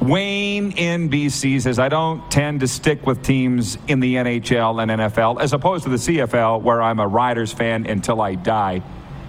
[0.00, 4.90] Wayne in BC says, I don't tend to stick with teams in the NHL and
[4.90, 8.82] NFL as opposed to the CFL, where I'm a Riders fan until I die.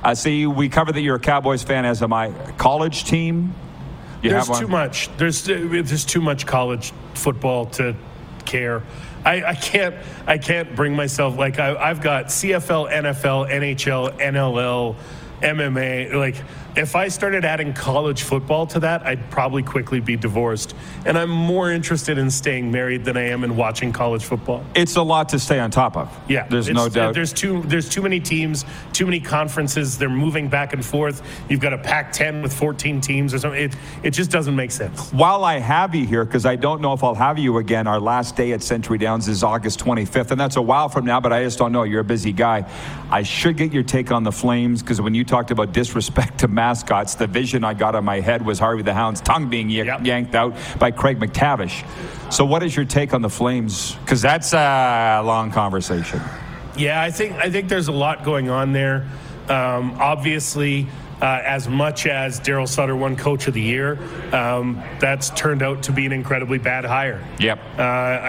[0.03, 2.31] I see we covered that you're a Cowboys fan as am I.
[2.57, 3.55] college team.
[4.21, 5.09] You There's too much.
[5.17, 7.95] There's uh, there's too much college football to
[8.45, 8.83] care.
[9.25, 9.95] I, I can't
[10.27, 14.95] I can't bring myself like I, I've got CFL, NFL, NHL, NLL,
[15.41, 16.13] MMA.
[16.13, 16.35] Like
[16.75, 20.75] if I started adding college football to that, I'd probably quickly be divorced.
[21.05, 24.65] And I'm more interested in staying married than I am in watching college football.
[24.75, 26.09] It's a lot to stay on top of.
[26.27, 27.13] Yeah, There's no doubt.
[27.13, 29.97] There's too there's too many teams, too many conferences.
[29.97, 31.21] They're moving back and forth.
[31.49, 33.61] You've got a Pac-10 with 14 teams or something.
[33.61, 35.11] It it just doesn't make sense.
[35.11, 37.99] While I have you here, because I don't know if I'll have you again, our
[37.99, 41.31] last day at Century Downs is August 25th, and that's a while from now, but
[41.33, 41.83] I just don't know.
[41.83, 42.69] You're a busy guy.
[43.11, 46.47] I should get your take on the Flames, because when you talked about disrespect to
[46.67, 49.87] mascots, the vision I got on my head was Harvey the Hound's tongue being yank-
[49.87, 50.05] Yep.
[50.05, 51.83] yanked out by Craig MacTavish.
[52.31, 53.95] So, what is your take on the Flames?
[54.03, 56.21] Because that's a long conversation.
[56.77, 59.03] Yeah, I think I think there's a lot going on there.
[59.49, 60.87] Um, obviously,
[61.21, 63.99] uh, as much as Daryl Sutter won Coach of the Year,
[64.31, 67.21] um, that's turned out to be an incredibly bad hire.
[67.39, 67.59] Yep.
[67.77, 67.81] Uh,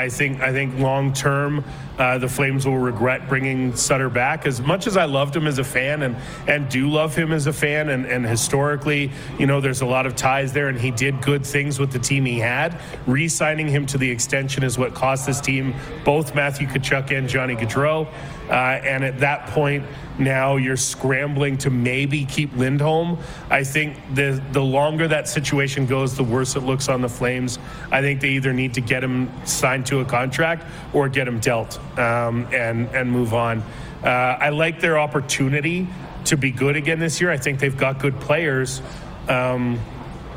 [0.05, 1.65] I think I think long term,
[1.99, 4.47] uh, the Flames will regret bringing Sutter back.
[4.47, 6.17] As much as I loved him as a fan and
[6.49, 10.07] and do love him as a fan, and, and historically, you know, there's a lot
[10.07, 12.81] of ties there, and he did good things with the team he had.
[13.07, 17.55] Re-signing him to the extension is what cost this team both Matthew Tkachuk and Johnny
[17.55, 18.09] Gaudreau.
[18.49, 19.85] Uh, and at that point,
[20.19, 23.19] now you're scrambling to maybe keep Lindholm.
[23.51, 27.59] I think the the longer that situation goes, the worse it looks on the Flames.
[27.91, 31.41] I think they either need to get him signed to a contract or get him
[31.41, 33.63] dealt um, and and move on.
[34.03, 35.89] Uh, I like their opportunity
[36.27, 37.31] to be good again this year.
[37.31, 38.83] I think they've got good players.
[39.29, 39.81] Um,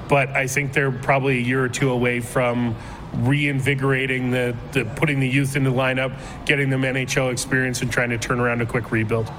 [0.07, 2.75] but I think they're probably a year or two away from
[3.13, 8.09] reinvigorating the, the putting the youth into the lineup, getting them NHL experience, and trying
[8.09, 9.31] to turn around a quick rebuild.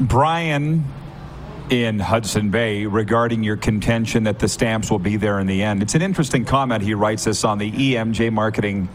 [0.00, 0.84] Brian
[1.70, 5.82] in Hudson Bay regarding your contention that the stamps will be there in the end.
[5.82, 6.82] It's an interesting comment.
[6.82, 8.88] He writes this on the EMJ marketing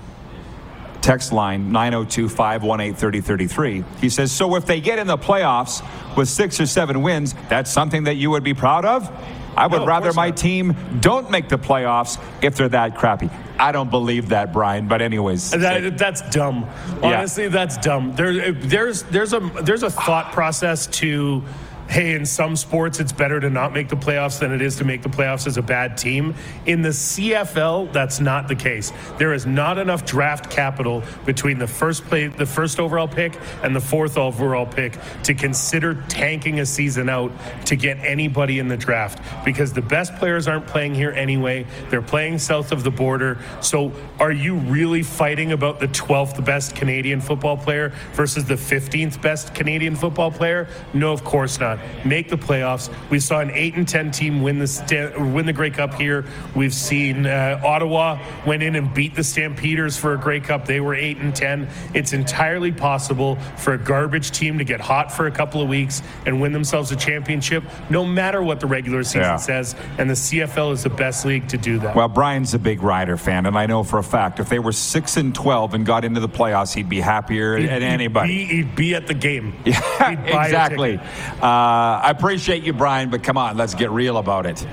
[1.02, 3.84] text line 902 518 3033.
[4.00, 7.72] He says, So if they get in the playoffs with six or seven wins, that's
[7.72, 9.12] something that you would be proud of?
[9.56, 10.38] I would No, rather my not.
[10.38, 13.30] team don't make the playoffs if they're that crappy.
[13.60, 14.88] I don't believe that, Brian.
[14.88, 16.68] But anyways, That, that's dumb.
[17.02, 18.14] Honestly, that's dumb.
[18.16, 21.44] There, there's there's a there's a thought process to.
[21.94, 24.84] Hey, in some sports, it's better to not make the playoffs than it is to
[24.84, 26.34] make the playoffs as a bad team.
[26.66, 28.92] In the CFL, that's not the case.
[29.20, 33.76] There is not enough draft capital between the first play, the first overall pick, and
[33.76, 37.32] the fourth overall pick to consider tanking a season out
[37.68, 41.64] to get anybody in the draft because the best players aren't playing here anyway.
[41.92, 43.38] They're playing south of the border.
[43.62, 49.22] So, are you really fighting about the 12th best Canadian football player versus the 15th
[49.22, 50.68] best Canadian football player?
[50.96, 51.83] No, of course not.
[52.06, 52.94] Make the playoffs.
[53.10, 56.26] We saw an eight and ten team win the win the Grey Cup here.
[56.56, 60.66] We've seen uh, Ottawa went in and beat the Stampeders for a Grey Cup.
[60.66, 61.68] They were eight and ten.
[61.94, 66.02] It's entirely possible for a garbage team to get hot for a couple of weeks
[66.26, 69.36] and win themselves a championship, no matter what the regular season yeah.
[69.38, 69.76] says.
[69.98, 71.96] And the CFL is the best league to do that.
[71.96, 74.72] Well, Brian's a big Rider fan, and I know for a fact if they were
[74.72, 78.34] six and twelve and got into the playoffs, he'd be happier he'd, than anybody.
[78.34, 79.54] He'd be, he'd be, at the game.
[79.66, 81.00] Yeah, exactly.
[81.42, 84.68] Uh, Uh, I appreciate you, Brian, but come on, let's get real about it.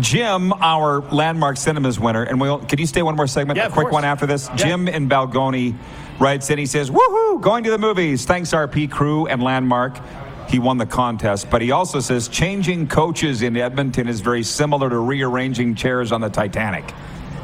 [0.00, 3.58] Jim, our landmark cinemas winner, and we'll, can you stay one more segment?
[3.58, 3.92] Yeah, a quick course.
[3.92, 4.48] one after this.
[4.48, 4.56] Yeah.
[4.56, 5.76] Jim in Balgonie
[6.18, 8.24] writes in, he says, Woohoo, going to the movies.
[8.24, 9.98] Thanks, RP crew and landmark.
[10.48, 14.88] He won the contest, but he also says changing coaches in Edmonton is very similar
[14.88, 16.94] to rearranging chairs on the Titanic.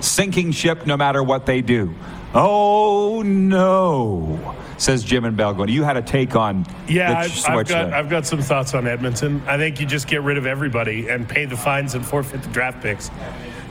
[0.01, 1.94] Sinking ship no matter what they do.
[2.35, 5.73] Oh no says Jim and Balgonie.
[5.73, 7.19] You had a take on yeah.
[7.19, 9.43] I've, I've, got I've got some thoughts on Edmonton.
[9.47, 12.49] I think you just get rid of everybody and pay the fines and forfeit the
[12.51, 13.11] draft picks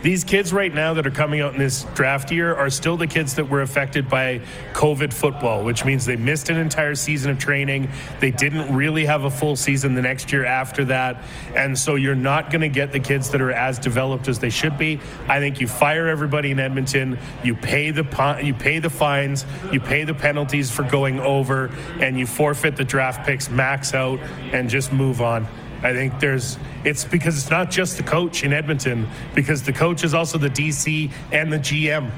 [0.01, 3.07] these kids right now that are coming out in this draft year are still the
[3.07, 4.41] kids that were affected by
[4.73, 7.89] COVID football, which means they missed an entire season of training.
[8.19, 11.23] They didn't really have a full season the next year after that.
[11.55, 14.49] And so you're not going to get the kids that are as developed as they
[14.49, 14.99] should be.
[15.27, 18.05] I think you fire everybody in Edmonton, you pay the
[18.43, 22.83] you pay the fines, you pay the penalties for going over, and you forfeit the
[22.83, 24.19] draft picks max out
[24.51, 25.47] and just move on.
[25.83, 30.03] I think there's it's because it's not just the coach in Edmonton because the coach
[30.03, 32.11] is also the DC and the GM.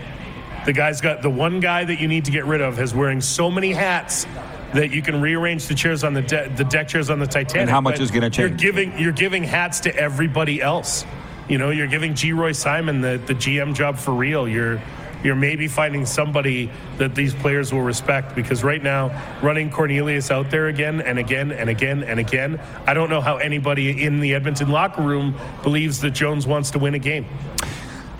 [0.65, 3.21] The guy's got the one guy that you need to get rid of is wearing
[3.21, 4.25] so many hats
[4.73, 7.61] that you can rearrange the chairs on the de- the deck chairs on the Titanic.
[7.61, 8.61] And how much is going to change?
[8.61, 11.05] You're giving you're giving hats to everybody else.
[11.47, 14.47] You know, you're giving Geroy Simon the, the GM job for real.
[14.47, 14.79] You're
[15.23, 19.09] you're maybe finding somebody that these players will respect because right now
[19.41, 23.37] running Cornelius out there again and again and again and again, I don't know how
[23.37, 27.25] anybody in the Edmonton locker room believes that Jones wants to win a game.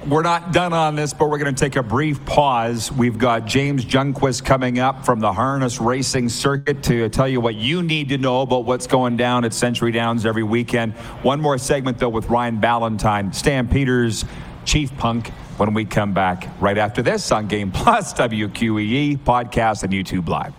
[0.07, 2.89] We're not done on this, but we're going to take a brief pause.
[2.89, 7.55] We've got James Junquist coming up from the harness racing circuit to tell you what
[7.55, 10.93] you need to know about what's going down at Century Downs every weekend.
[11.21, 14.23] One more segment, though, with Ryan Ballantine, Stampeders,
[14.63, 19.93] Chief Punk when we come back right after this on Game Plus, WQEE, podcast, and
[19.93, 20.58] YouTube Live.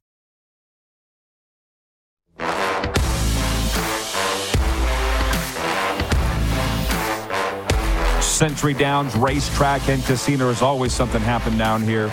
[8.41, 10.45] Century Downs Racetrack and Casino.
[10.45, 12.11] There's always something happen down here.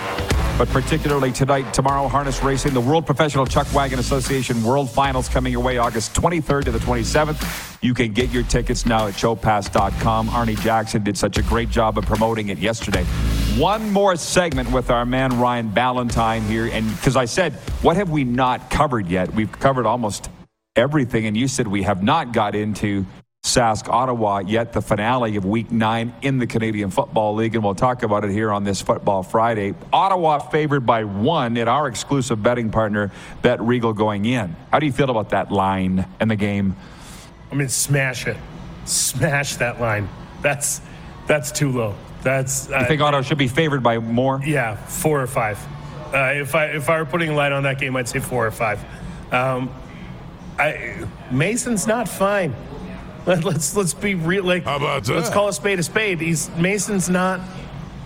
[0.58, 5.54] But particularly tonight, tomorrow, harness racing, the World Professional Chuck Wagon Association World Finals coming
[5.54, 7.82] your way August 23rd to the 27th.
[7.82, 10.28] You can get your tickets now at showpass.com.
[10.28, 13.04] Arnie Jackson did such a great job of promoting it yesterday.
[13.56, 16.66] One more segment with our man Ryan Ballantine here.
[16.66, 19.32] And because I said, what have we not covered yet?
[19.32, 20.28] We've covered almost
[20.76, 21.24] everything.
[21.24, 23.06] And you said we have not got into
[23.48, 27.74] Sask Ottawa yet the finale of week nine in the Canadian Football League, and we'll
[27.74, 29.74] talk about it here on this Football Friday.
[29.90, 34.54] Ottawa favored by one at our exclusive betting partner, Bet Regal, going in.
[34.70, 36.76] How do you feel about that line and the game?
[37.50, 38.36] I mean, smash it,
[38.84, 40.10] smash that line.
[40.42, 40.82] That's
[41.26, 41.94] that's too low.
[42.22, 44.42] That's I think Ottawa should be favored by more.
[44.44, 45.58] Yeah, four or five.
[46.12, 48.46] Uh, if I if I were putting a line on that game, I'd say four
[48.46, 48.84] or five.
[49.32, 49.74] Um,
[50.58, 52.54] I, Mason's not fine.
[53.28, 54.42] Let, us let's be real.
[54.42, 55.14] Like, How about that?
[55.14, 56.18] Let's call a spade a spade.
[56.18, 57.40] He's Mason's not.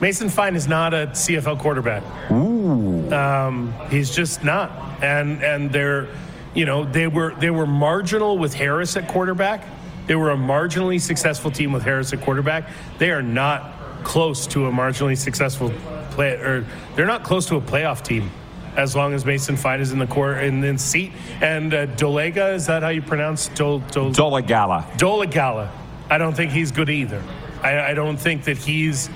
[0.01, 2.03] Mason Fine is not a CFL quarterback.
[2.33, 3.09] Ooh.
[3.13, 4.73] Um, he's just not.
[5.01, 6.09] And and they're,
[6.55, 9.65] you know, they were they were marginal with Harris at quarterback.
[10.09, 12.69] They were a marginally successful team with Harris at quarterback.
[12.99, 15.73] They are not close to a marginally successful
[16.11, 16.67] play, or
[16.97, 18.29] they're not close to a playoff team
[18.77, 21.13] as long as Mason Fine is in the court in the seat.
[21.41, 24.85] And uh, Dolega, is that how you pronounce Dol, Dol, Dolegala?
[24.99, 25.71] Dolegala.
[26.11, 27.23] I don't think he's good either.
[27.63, 29.11] I, I don't think that he's.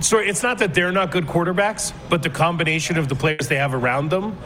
[0.00, 3.56] Sorry, it's not that they're not good quarterbacks, but the combination of the players they
[3.56, 4.36] have around them,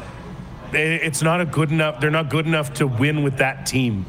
[0.73, 2.01] it's not a good enough.
[2.01, 4.05] They're not good enough to win with that team.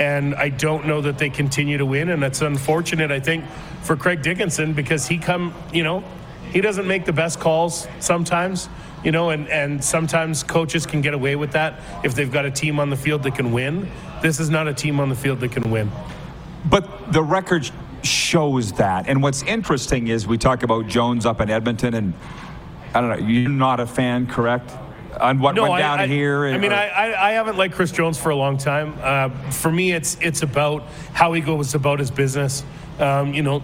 [0.00, 2.08] and I don't know that they continue to win.
[2.08, 3.44] And it's unfortunate, I think,
[3.82, 6.02] for Craig Dickenson because he come, you know,
[6.52, 8.68] he doesn't make the best calls sometimes,
[9.04, 12.50] you know, and, and sometimes coaches can get away with that if they've got a
[12.50, 13.90] team on the field that can win.
[14.22, 15.90] This is not a team on the field that can win.
[16.68, 17.70] But the record
[18.02, 19.08] shows that.
[19.08, 22.14] And what's interesting is we talk about Jones up in Edmonton, and
[22.94, 24.70] I don't know, you're not a fan, correct?
[25.20, 26.46] On what No, went I- down I, here?
[26.46, 28.94] I mean, or- I, I, I haven't liked Chris Jones for a long time.
[29.02, 32.64] Uh, for me, it's it's about how he goes about his business.
[32.98, 33.62] Um, you know,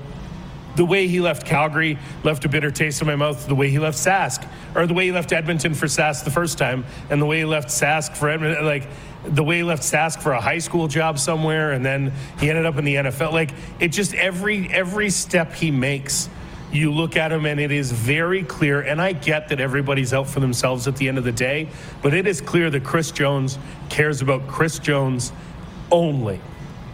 [0.77, 3.49] the way he left Calgary left a bitter taste in my mouth.
[3.49, 6.59] The way he left Sask, or the way he left Edmonton for Sask the first
[6.59, 8.87] time, and the way he left Sask for Edmonton, like
[9.25, 12.67] the way he left Sask for a high school job somewhere, and then he ended
[12.67, 13.33] up in the NFL.
[13.33, 16.29] Like it just every every step he makes
[16.73, 20.29] you look at him and it is very clear and i get that everybody's out
[20.29, 21.69] for themselves at the end of the day
[22.03, 23.57] but it is clear that chris jones
[23.89, 25.33] cares about chris jones
[25.93, 26.41] only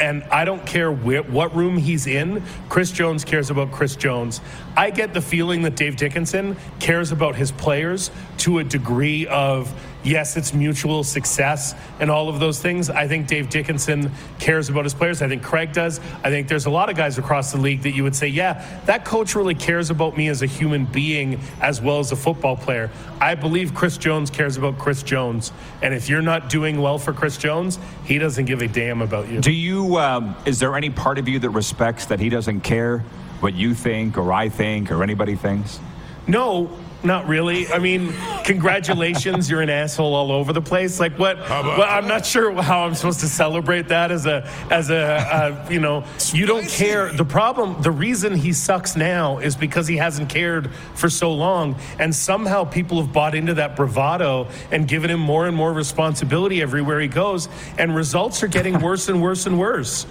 [0.00, 2.42] and I don't care where, what room he's in.
[2.68, 4.40] Chris Jones cares about Chris Jones.
[4.76, 9.72] I get the feeling that Dave Dickenson cares about his players to a degree of
[10.04, 12.90] yes, it's mutual success and all of those things.
[12.90, 15.22] I think Dave Dickenson cares about his players.
[15.22, 16.00] I think Craig does.
[16.22, 18.66] I think there's a lot of guys across the league that you would say, yeah,
[18.86, 22.56] that coach really cares about me as a human being as well as a football
[22.56, 22.90] player.
[23.20, 25.52] I believe Chris Jones cares about Chris Jones.
[25.82, 29.28] And if you're not doing well for Chris Jones, he doesn't give a damn about
[29.28, 29.40] you.
[29.40, 32.98] Do you, um, is there any part of you that respects that he doesn't care
[33.40, 35.80] what you think or I think or anybody thinks?
[36.26, 36.70] No,
[37.04, 37.68] not really.
[37.68, 38.12] I mean,
[38.44, 41.00] congratulations, you're an asshole all over the place.
[41.00, 41.38] Like what?
[41.38, 45.68] Well, I'm not sure how I'm supposed to celebrate that as a as a uh,
[45.70, 46.04] you know.
[46.32, 47.12] You don't care.
[47.12, 51.76] The problem, the reason he sucks now is because he hasn't cared for so long,
[51.98, 56.62] and somehow people have bought into that bravado and given him more and more responsibility
[56.62, 57.48] everywhere he goes,
[57.78, 60.06] and results are getting worse and worse and worse.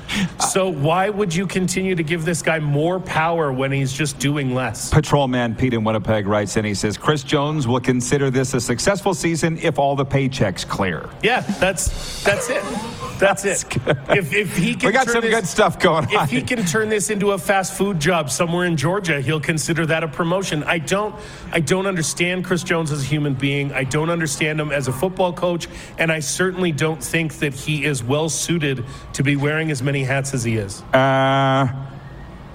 [0.50, 4.54] So why would you continue to give this guy more power when he's just doing
[4.54, 4.90] less?
[4.90, 9.14] Patrolman Pete in Winnipeg writes in, he says, Chris Jones will consider this a successful
[9.14, 11.10] season if all the paychecks clear.
[11.24, 12.64] Yeah, that's that's it.
[13.22, 13.70] That's, That's it.
[13.86, 13.98] good.
[14.18, 16.24] If, if he can We got turn some this- good stuff going on.
[16.24, 19.86] If he can turn this into a fast food job somewhere in Georgia, he'll consider
[19.86, 20.64] that a promotion.
[20.64, 21.14] I don't
[21.52, 23.72] I don't understand Chris Jones as a human being.
[23.74, 25.68] I don't understand him as a football coach,
[26.00, 30.04] and I certainly don't think that he is well suited to be wearing as many
[30.04, 30.82] hats as he is.
[30.92, 31.68] Uh,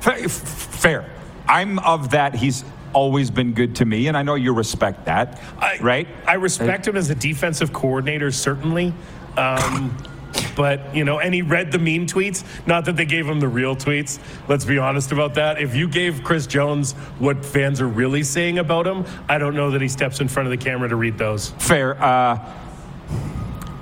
[0.01, 1.09] fa- fair.
[1.47, 2.35] I'm of that.
[2.35, 2.65] He's
[2.97, 6.09] always been good to me, and I know you respect that, I, right?
[6.27, 8.95] I respect him as a defensive coordinator, certainly.
[9.37, 9.95] Um,
[10.57, 12.43] but, you know, and he read the mean tweets.
[12.67, 14.19] Not that they gave him the real tweets.
[14.49, 15.61] Let's be honest about that.
[15.61, 19.71] If you gave Chris Jones what fans are really saying about him, I don't know
[19.73, 21.51] that he steps in front of the camera to read those.
[21.59, 22.03] Fair.
[22.03, 22.51] Uh,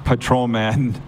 [0.05, 1.01] Patrolman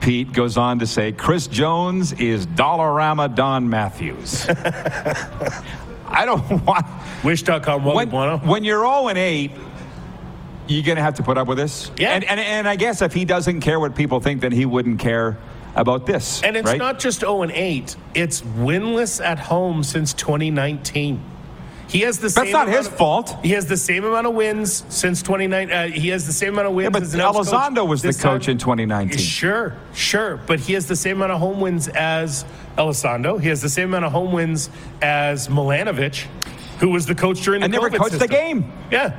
[0.00, 4.46] Pete goes on to say Chris Jones is Dollarama Don Matthews.
[6.08, 6.86] I don't want.
[7.24, 9.50] Wish.com, what When, when you're 0 and 8,
[10.68, 11.90] you're going to have to put up with this.
[11.96, 12.12] Yeah.
[12.12, 14.98] And, and, and I guess if he doesn't care what people think, then he wouldn't
[14.98, 15.38] care
[15.74, 16.42] about this.
[16.42, 16.78] And it's right?
[16.78, 21.22] not just 0 and 8, it's winless at home since 2019.
[21.88, 23.36] He has the same That's not his of- fault.
[23.44, 25.72] He has the same amount of wins since 2019.
[25.76, 27.86] Uh, he has the same amount of wins Yeah, but as an Elks coach Elizondo
[27.88, 28.52] was the coach time.
[28.52, 29.18] in 2019.
[29.18, 30.36] Sure, sure.
[30.46, 32.44] But he has the same amount of home wins as
[32.76, 33.40] Elizondo.
[33.40, 34.68] He has the same amount of home wins
[35.00, 36.26] as Milanovich,
[36.80, 38.72] who was the coach during the And never COVID coached the game.
[38.90, 39.14] Yeah.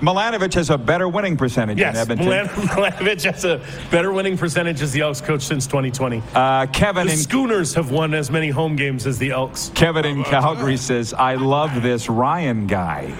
[0.00, 2.26] Milanovich has a better winning percentage Yes, in Edmonton.
[2.26, 3.60] Milan- Milanovich has a
[3.90, 6.22] better winning percentage as the Elks coach since 2020.
[6.34, 9.70] uh, Kevin the in Schooners have won as many home games as the Elks.
[9.74, 13.14] Kevin in Calgary says, I love this Ryan guy.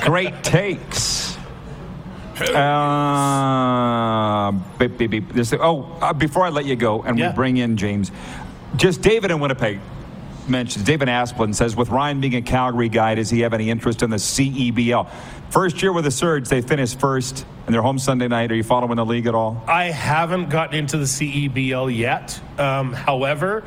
[0.04, 1.36] Great takes.
[2.40, 5.32] Uh, beep, beep, beep.
[5.32, 7.30] This- oh, uh, before I let you go and Yeah.
[7.30, 8.10] we bring in James,
[8.76, 9.80] just David in Winnipeg
[10.48, 14.02] mentions, David Asplin says, with Ryan being a Calgary guy, does he have any interest
[14.02, 15.08] in the CEBL?
[15.50, 18.50] First year with the Surge, they finished first and they're home Sunday night.
[18.50, 19.62] Are you following the league at all?
[19.66, 22.40] I haven't gotten into the CEBL yet.
[22.58, 23.64] Um, however,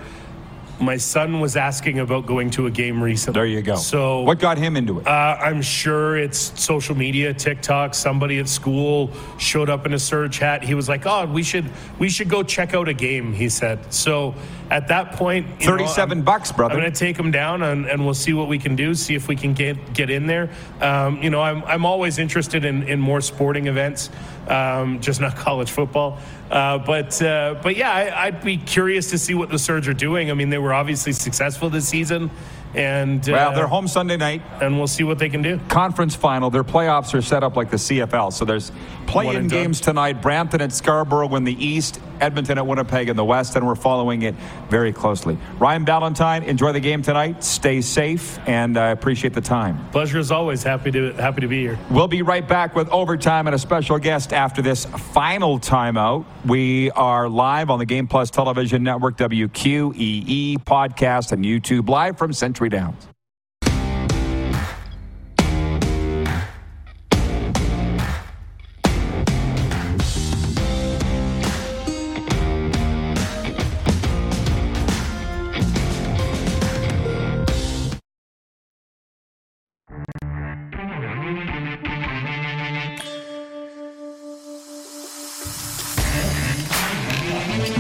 [0.80, 3.38] my son was asking about going to a game recently.
[3.40, 3.76] There you go.
[3.76, 5.08] So what got him into it?
[5.08, 7.94] Uh, I'm sure it's social media, TikTok.
[7.94, 10.64] Somebody at school showed up in a surge hat.
[10.64, 11.70] He was like, "Oh, we should
[12.00, 13.94] we should go check out a game." He said.
[13.94, 14.36] So
[14.72, 16.74] at that point, you know, 37 I'm- bucks, brother.
[16.74, 18.96] I'm going to take him down, and, and we'll see what we can do.
[18.96, 20.50] See if we can get get in there.
[20.82, 24.10] Um, you know, I'm I'm always interested in in more sporting events,
[24.48, 26.20] um, just not college football.
[26.50, 29.94] Uh, but uh, but yeah, I, I'd be curious to see what the Surge are
[29.94, 30.30] doing.
[30.30, 32.30] I mean, they were obviously successful this season,
[32.76, 34.44] and well, uh, they're home Sunday night.
[34.62, 35.60] and we'll see what they can do.
[35.70, 36.50] conference final.
[36.52, 38.32] Their playoffs are set up like the CFL.
[38.32, 38.72] So there's
[39.08, 39.64] play-in and done.
[39.64, 40.22] games tonight.
[40.22, 42.00] Brampton at Scarborough in the East.
[42.22, 44.36] Edmonton at Winnipeg in the West, and we're following it
[44.70, 45.38] very closely.
[45.60, 47.44] Ryan Ballantine, enjoy the game tonight.
[47.44, 49.90] Stay safe, and I appreciate the time.
[49.92, 50.64] Pleasure as always.
[50.64, 51.80] Happy to happy to be here.
[51.90, 56.26] We'll be right back with overtime and a special guest after this final timeout.
[56.46, 62.34] We are live on the Game Plus Television Network, WQEE podcast, and YouTube live from
[62.34, 63.08] Century Downs.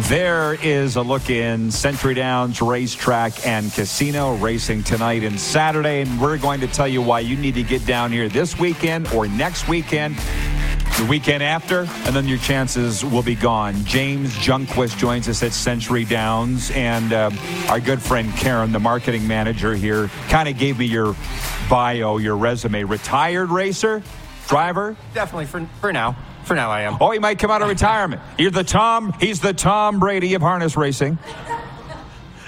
[0.07, 6.21] There is a look in Century Downs Racetrack and Casino racing tonight and Saturday, and
[6.21, 9.27] we're going to tell you why you need to get down here this weekend or
[9.27, 10.15] next weekend,
[10.99, 13.83] the weekend after, and then your chances will be gone.
[13.83, 17.31] James Junquist joins us at Century Downs, and uh,
[17.67, 21.15] our good friend Karen, the marketing manager here, kind of gave me your
[21.67, 22.83] bio, your resume.
[22.83, 24.03] Retired racer,
[24.47, 24.95] driver?
[25.15, 26.15] Definitely for for now.
[26.45, 26.97] For now, I am.
[27.01, 28.21] Oh, he might come out of retirement.
[28.37, 29.13] You're the Tom.
[29.19, 31.17] He's the Tom Brady of harness racing.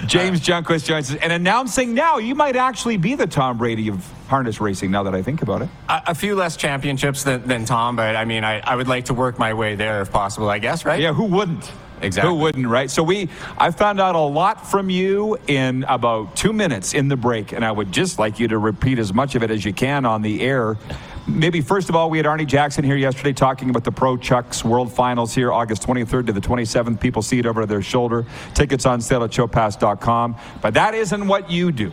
[0.05, 1.17] James Junquist joins us.
[1.17, 5.15] And announcing now, you might actually be the Tom Brady of harness racing now that
[5.15, 5.69] I think about it.
[5.89, 9.05] A, a few less championships than, than Tom, but I mean, I, I would like
[9.05, 10.99] to work my way there if possible, I guess, right?
[10.99, 11.71] Yeah, who wouldn't?
[11.99, 12.31] Exactly.
[12.31, 12.91] Who wouldn't, right?
[12.91, 17.17] So we, I found out a lot from you in about two minutes in the
[17.17, 19.73] break, and I would just like you to repeat as much of it as you
[19.73, 20.77] can on the air.
[21.27, 24.63] Maybe first of all, we had Arnie Jackson here yesterday talking about the Pro Chucks
[24.63, 27.01] World Finals here, August 23rd to the 27th.
[27.01, 28.25] People see it over their shoulder.
[28.53, 30.37] Tickets on sale at showpass.com.
[30.61, 31.91] But that isn't what you do.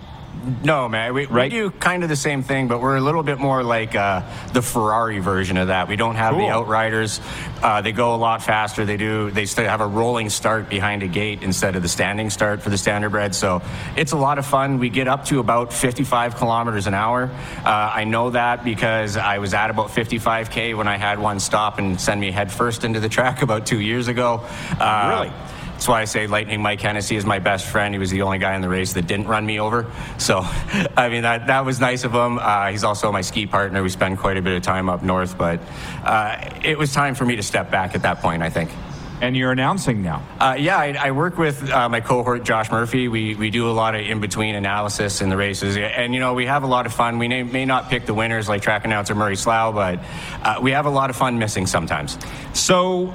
[0.62, 1.14] No, man.
[1.14, 1.50] We, Right.
[1.50, 4.22] we do kind of the same thing, but we're a little bit more like uh,
[4.52, 5.88] the Ferrari version of that.
[5.88, 7.20] We don't have the outriders.
[7.62, 8.84] Uh, they go a lot faster.
[8.84, 9.30] They do.
[9.30, 12.70] They still have a rolling start behind a gate instead of the standing start for
[12.70, 13.34] the standardbred.
[13.34, 13.62] So
[13.96, 14.78] it's a lot of fun.
[14.78, 17.30] We get up to about 55 kilometers an hour.
[17.64, 21.78] Uh, I know that because I was at about 55k when I had one stop
[21.78, 24.42] and send me head first into the track about two years ago.
[24.78, 25.32] Uh, Really?
[25.74, 27.92] That's why I say Lightning Mike Hennessy is my best friend.
[27.92, 29.90] He was the only guy in the race that didn't run me over.
[30.18, 30.38] So,
[30.96, 32.38] I mean, that, that was nice of him.
[32.38, 33.82] Uh, he's also my ski partner.
[33.82, 35.60] We spend quite a bit of time up north, but
[36.04, 38.70] uh, it was time for me to step back at that point, I think.
[39.20, 40.22] And you're announcing now.
[40.40, 43.08] Uh, yeah, I, I work with uh, my cohort, Josh Murphy.
[43.08, 45.76] We, we do a lot of in between analysis in the races.
[45.76, 47.18] And, you know, we have a lot of fun.
[47.18, 50.00] We may, may not pick the winners like track announcer Murray Slough, but
[50.42, 52.18] uh, we have a lot of fun missing sometimes.
[52.54, 53.14] So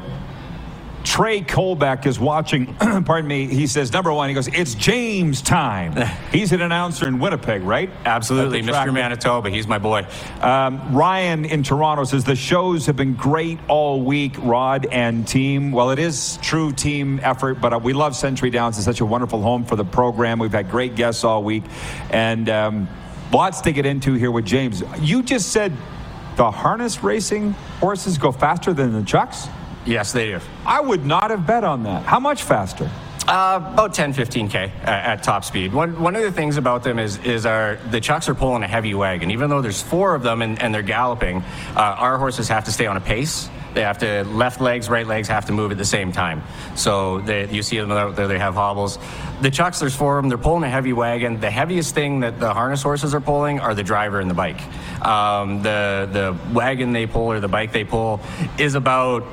[1.03, 2.75] Trey Colbeck is watching.
[3.05, 3.47] pardon me.
[3.47, 5.95] He says, number one, he goes, it's James time.
[6.31, 7.89] He's an announcer in Winnipeg, right?
[8.05, 8.61] Absolutely.
[8.61, 8.93] Mr.
[8.93, 10.05] Manitoba, he's my boy.
[10.41, 15.71] Um, Ryan in Toronto says the shows have been great all week, Rod and team.
[15.71, 18.77] Well, it is true team effort, but uh, we love Century Downs.
[18.77, 20.39] It's such a wonderful home for the program.
[20.39, 21.63] We've had great guests all week,
[22.11, 22.87] and um,
[23.31, 24.83] lots to get into here with James.
[24.99, 25.73] You just said
[26.35, 29.47] the harness racing horses go faster than the chucks.
[29.89, 30.39] Yes, they do.
[30.67, 32.03] I would not have bet on that.
[32.03, 32.89] How much faster?
[33.27, 35.73] Uh, about 10, 15k at, at top speed.
[35.73, 38.67] One, one of the things about them is is our the chucks are pulling a
[38.67, 39.31] heavy wagon.
[39.31, 41.43] Even though there's four of them and, and they're galloping,
[41.75, 43.49] uh, our horses have to stay on a pace.
[43.73, 46.41] They have to left legs, right legs have to move at the same time.
[46.75, 48.27] So they, you see them out there.
[48.27, 48.97] They have hobbles.
[49.41, 50.29] The chucks, there's four of them.
[50.29, 51.39] They're pulling a heavy wagon.
[51.39, 54.59] The heaviest thing that the harness horses are pulling are the driver and the bike.
[55.05, 58.21] Um, the the wagon they pull or the bike they pull
[58.57, 59.23] is about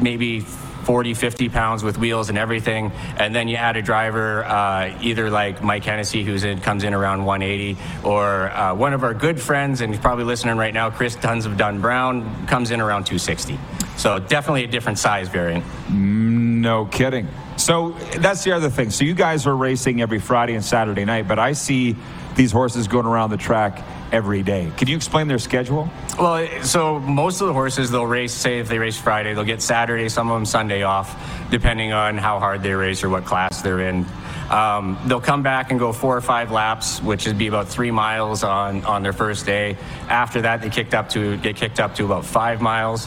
[0.00, 2.90] maybe 40, 50 pounds with wheels and everything.
[3.16, 6.94] And then you add a driver, uh, either like Mike Hennessy, who's in, comes in
[6.94, 10.90] around 180, or uh, one of our good friends, and he's probably listening right now,
[10.90, 13.58] Chris Duns of Dunn Brown, comes in around 260.
[13.96, 15.64] So definitely a different size variant.
[15.90, 17.28] No kidding.
[17.60, 18.90] So that's the other thing.
[18.90, 21.94] So you guys are racing every Friday and Saturday night, but I see
[22.34, 24.72] these horses going around the track every day.
[24.78, 25.90] Can you explain their schedule?
[26.18, 28.32] Well, so most of the horses they'll race.
[28.32, 31.14] Say if they race Friday, they'll get Saturday, some of them Sunday off,
[31.50, 34.06] depending on how hard they race or what class they're in.
[34.48, 37.90] Um, they'll come back and go four or five laps, which would be about three
[37.90, 39.76] miles on, on their first day.
[40.08, 43.06] After that, they kicked up to get kicked up to about five miles.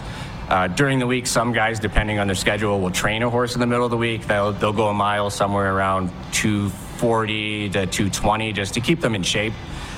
[0.53, 3.59] Uh, during the week, some guys, depending on their schedule, will train a horse in
[3.59, 4.27] the middle of the week.
[4.27, 9.23] They'll they'll go a mile somewhere around 240 to 220 just to keep them in
[9.23, 9.53] shape.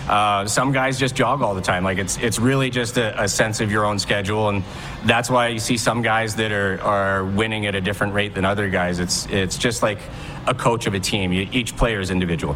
[0.07, 1.83] Uh, some guys just jog all the time.
[1.83, 4.63] Like it's it's really just a, a sense of your own schedule, and
[5.03, 8.45] that's why you see some guys that are, are winning at a different rate than
[8.45, 8.99] other guys.
[8.99, 9.99] It's it's just like
[10.47, 11.33] a coach of a team.
[11.33, 12.55] You, each player is individual.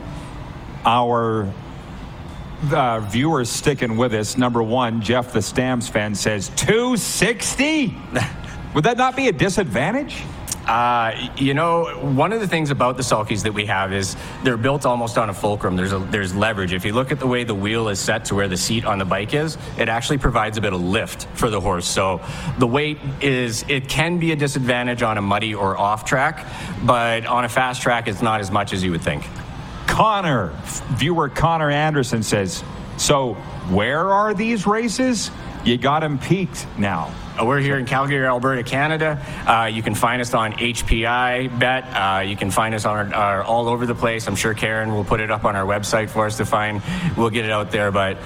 [0.86, 1.52] Our
[2.72, 4.38] uh, viewers sticking with us.
[4.38, 7.96] Number one, Jeff the Stamps fan says 260.
[8.76, 10.24] Would that not be a disadvantage?
[10.70, 14.56] Uh, you know, one of the things about the sulkies that we have is they're
[14.56, 15.76] built almost on a fulcrum.
[15.76, 16.74] There's a, there's leverage.
[16.74, 19.00] If you look at the way the wheel is set to where the seat on
[19.00, 21.88] the bike is, it actually provides a bit of lift for the horse.
[21.88, 22.22] So
[22.60, 26.46] the weight is it can be a disadvantage on a muddy or off track,
[26.86, 29.26] but on a fast track, it's not as much as you would think.
[29.90, 30.54] Connor,
[30.94, 32.64] viewer Connor Anderson says,
[32.98, 33.34] so
[33.70, 35.32] where are these races?
[35.66, 37.14] You got them peaked now.
[37.38, 39.22] Uh, we're here in Calgary, Alberta, Canada.
[39.46, 41.84] Uh, you can find us on HPI Bet.
[41.94, 44.28] Uh, you can find us on our, our, all over the place.
[44.28, 46.82] I'm sure Karen will put it up on our website for us to find.
[47.18, 48.18] We'll get it out there, but.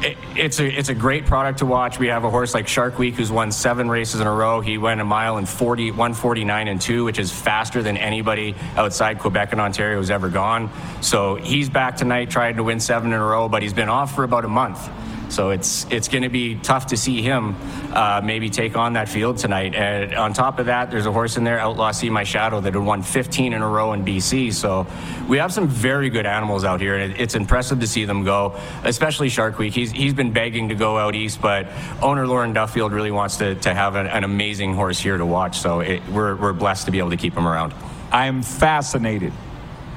[0.00, 1.98] It, it's a it's a great product to watch.
[1.98, 4.60] We have a horse like Shark Week who's won seven races in a row.
[4.60, 9.18] He went a mile in 40, 149 and two, which is faster than anybody outside
[9.18, 10.70] Quebec and Ontario has ever gone.
[11.00, 14.14] So he's back tonight, trying to win seven in a row, but he's been off
[14.14, 14.88] for about a month.
[15.28, 17.56] So it's it's going to be tough to see him
[17.92, 19.74] uh, maybe take on that field tonight.
[19.74, 22.74] And on top of that, there's a horse in there, Outlaw See My Shadow, that
[22.74, 24.52] had won 15 in a row in BC.
[24.52, 24.86] So
[25.28, 28.58] we have some very good animals out here, and it's impressive to see them go,
[28.84, 29.74] especially Shark Week.
[29.74, 31.68] He's he's been begging to go out east, but
[32.02, 35.58] owner Lauren Duffield really wants to, to have an, an amazing horse here to watch.
[35.58, 37.74] So it, we're we're blessed to be able to keep him around.
[38.10, 39.32] I'm fascinated.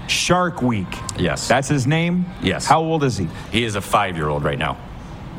[0.07, 0.87] Shark Week.
[1.17, 1.47] Yes.
[1.47, 2.25] That's his name?
[2.41, 2.65] Yes.
[2.65, 3.29] How old is he?
[3.51, 4.77] He is a five year old right now.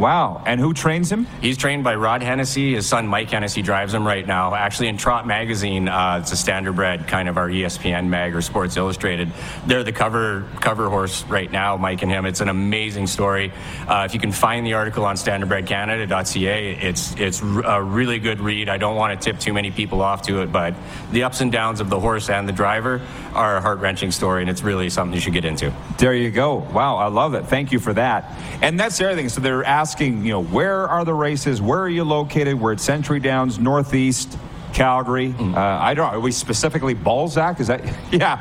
[0.03, 0.43] Wow.
[0.47, 1.29] And who trains him?
[1.41, 2.75] He's trained by Rod Hennessy.
[2.75, 4.53] His son Mike Hennessy drives him right now.
[4.53, 8.77] Actually, in Trot Magazine, uh, it's a standardbred kind of our ESPN mag or Sports
[8.77, 9.31] Illustrated.
[9.65, 12.27] They're the cover cover horse right now, Mike and him.
[12.27, 13.53] It's an amazing story.
[13.87, 18.69] Uh, if you can find the article on standardbredcanada.ca, it's it's a really good read.
[18.69, 20.75] I don't want to tip too many people off to it, but
[21.13, 23.01] the ups and downs of the horse and the driver
[23.35, 25.73] are a heart wrenching story, and it's really something you should get into.
[25.99, 26.57] There you go.
[26.57, 27.47] Wow, I love it.
[27.47, 28.37] Thank you for that.
[28.63, 29.29] And that's the other thing.
[29.29, 31.61] So they're asking, you know, where are the races?
[31.61, 32.61] Where are you located?
[32.61, 34.39] We're at Century Downs, Northeast,
[34.73, 35.33] Calgary.
[35.33, 35.55] Mm.
[35.55, 36.13] Uh, I don't.
[36.13, 37.61] Are we specifically Balzac?
[37.61, 37.83] Is that?
[38.13, 38.41] Yeah,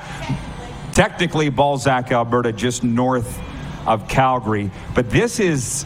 [0.93, 3.39] technically Balzac, Alberta, just north
[3.85, 4.71] of Calgary.
[4.95, 5.85] But this is.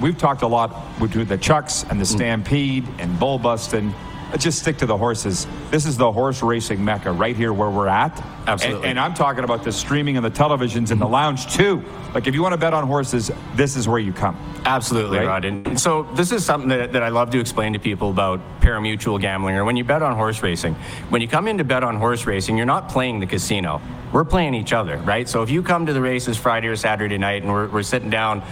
[0.00, 2.16] We've talked a lot with the Chucks and the mm.
[2.16, 3.02] Stampede mm.
[3.02, 5.46] and Bull Busting let's just stick to the horses.
[5.70, 8.22] This is the horse racing mecca right here where we're at.
[8.46, 8.88] Absolutely.
[8.88, 11.12] And, and I'm talking about the streaming and the televisions in the mm-hmm.
[11.12, 11.82] lounge too.
[12.14, 14.36] Like if you want to bet on horses, this is where you come.
[14.64, 15.26] Absolutely, right?
[15.26, 15.44] Rod.
[15.44, 19.20] And so this is something that, that I love to explain to people about parimutuel
[19.20, 20.74] gambling or when you bet on horse racing.
[21.10, 23.80] When you come in to bet on horse racing, you're not playing the casino.
[24.12, 25.26] We're playing each other, right?
[25.26, 28.10] So if you come to the races Friday or Saturday night and we're, we're sitting
[28.10, 28.42] down,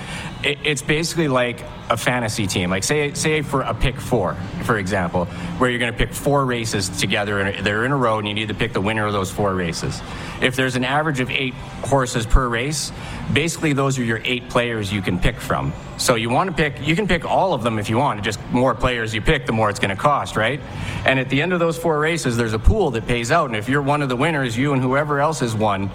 [0.42, 2.70] it, it's basically like a fantasy team.
[2.70, 4.34] Like say say for a pick four,
[4.64, 5.26] for example,
[5.58, 8.32] where you're going to pick four races together and they're in a row and you
[8.32, 10.00] need to pick the winner of those four races.
[10.40, 12.90] If there's an average of eight horses per race,
[13.32, 15.72] basically those are your eight players you can pick from.
[15.98, 18.22] So you want to pick, you can pick all of them if you want.
[18.22, 20.60] Just more players you pick, the more it's going to cost, right?
[21.04, 23.46] And at the end of those four races, there's a pool that pays out.
[23.46, 25.90] And if you're one of the winners, you and whoever else has won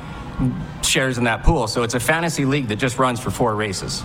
[0.83, 1.67] shares in that pool.
[1.67, 4.03] So it's a fantasy league that just runs for four races.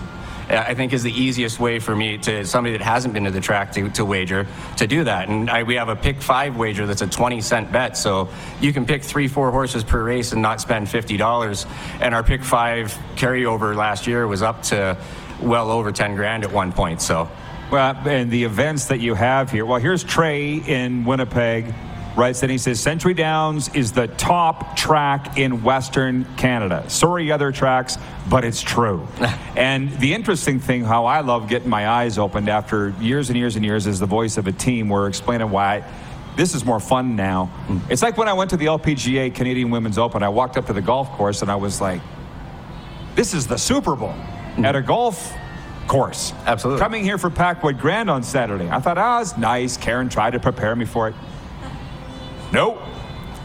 [0.49, 3.31] Uh, I think is the easiest way for me to somebody that hasn't been to
[3.31, 5.29] the track to, to wager to do that.
[5.29, 7.97] And I, we have a pick five wager that's a 20 cent bet.
[7.97, 8.29] So
[8.59, 11.65] you can pick three, four horses per race and not spend $50.
[12.01, 14.97] And our pick five carryover last year was up to
[15.41, 17.01] well over 10 grand at one point.
[17.01, 17.29] So.
[17.71, 19.65] Well, and the events that you have here.
[19.65, 21.73] Well, here's Trey in Winnipeg
[22.15, 26.83] writes that he says Century Downs is the top track in Western Canada.
[26.89, 27.97] Sorry, other tracks,
[28.29, 29.07] but it's true.
[29.55, 33.55] and the interesting thing, how I love getting my eyes opened after years and years
[33.55, 35.83] and years as the voice of a team, we're explaining why
[36.35, 37.51] this is more fun now.
[37.67, 37.81] Mm.
[37.89, 40.73] It's like when I went to the LPGA Canadian Women's Open, I walked up to
[40.73, 42.01] the golf course and I was like,
[43.15, 44.15] this is the Super Bowl
[44.55, 44.65] mm.
[44.65, 45.33] at a golf
[45.87, 46.33] course.
[46.45, 46.81] Absolutely.
[46.81, 48.69] Coming here for Packwood Grand on Saturday.
[48.69, 49.75] I thought, ah, oh, it's nice.
[49.75, 51.15] Karen tried to prepare me for it.
[52.51, 52.81] Nope.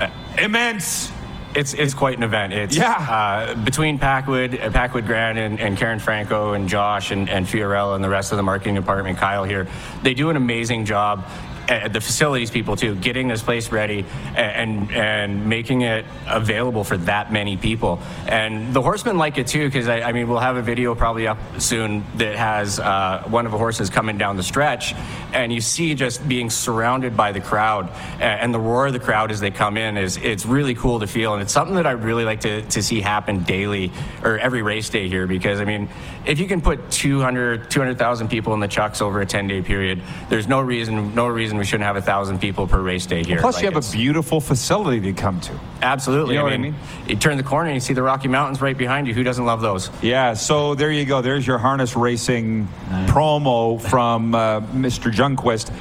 [0.00, 1.12] Uh, immense.
[1.54, 2.52] It's, it's quite an event.
[2.52, 2.92] It's yeah.
[2.92, 7.94] Uh, between Packwood, uh, Packwood Grand, and, and, Karen Franco, and Josh, and, and Fiorella,
[7.94, 9.66] and the rest of the marketing department, Kyle here,
[10.02, 11.26] they do an amazing job
[11.68, 14.04] uh, the facilities people too, getting this place ready
[14.34, 18.00] and and making it available for that many people.
[18.26, 21.26] And the horsemen like it too because I, I, mean we'll have a video probably
[21.26, 24.94] up soon that has uh, one of the horses coming down the stretch,
[25.32, 27.90] and you see just being surrounded by the crowd
[28.20, 31.06] and the roar of the crowd as they come in is it's really cool to
[31.06, 33.92] feel, and it's something that I really like to, to see happen daily
[34.22, 35.88] or every race day here because I mean
[36.26, 40.02] if you can put 200 200,000 people in the chucks over a 10 day period,
[40.28, 43.22] there's no reason no reason reason we shouldn't have a thousand people per race day
[43.24, 43.40] here.
[43.40, 45.58] Plus, like you have a beautiful facility to come to.
[45.82, 46.34] Absolutely.
[46.34, 47.08] You know I mean, what I mean?
[47.08, 49.14] You turn the corner and you see the Rocky Mountains right behind you.
[49.14, 49.90] Who doesn't love those?
[50.02, 50.34] Yeah.
[50.34, 51.22] So there you go.
[51.22, 52.68] There's your harness racing
[53.08, 55.12] promo from uh, Mr.
[55.12, 55.72] Junquist.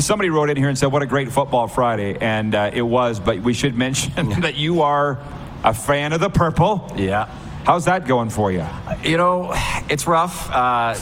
[0.00, 3.20] somebody wrote in here and said, "What a great football Friday," and uh, it was.
[3.20, 5.18] But we should mention that you are
[5.62, 6.92] a fan of the purple.
[6.96, 7.28] Yeah.
[7.64, 8.62] How's that going for you?
[9.02, 9.52] You know,
[9.88, 10.50] it's rough.
[10.50, 10.94] Uh,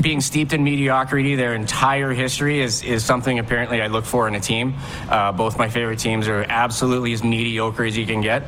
[0.00, 4.34] being steeped in mediocrity their entire history is, is something apparently I look for in
[4.34, 4.74] a team.
[5.08, 8.42] Uh, both my favorite teams are absolutely as mediocre as you can get.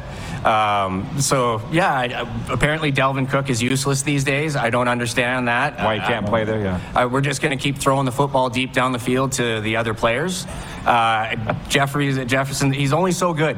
[0.44, 4.56] Um, so, yeah, I, apparently Dalvin Cook is useless these days.
[4.56, 5.76] I don't understand that.
[5.78, 6.80] Why he can't uh, play there, yeah.
[6.96, 9.76] Uh, we're just going to keep throwing the football deep down the field to the
[9.76, 10.46] other players.
[10.84, 13.56] Uh, Jeffries, Jefferson, he's only so good.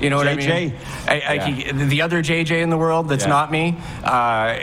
[0.00, 0.48] You know what I JJ?
[0.70, 0.74] mean?
[1.06, 1.46] I, I, Yeah.
[1.46, 3.30] he, the other JJ in the world that's Yeah.
[3.30, 3.76] not me.
[4.02, 4.54] Uh,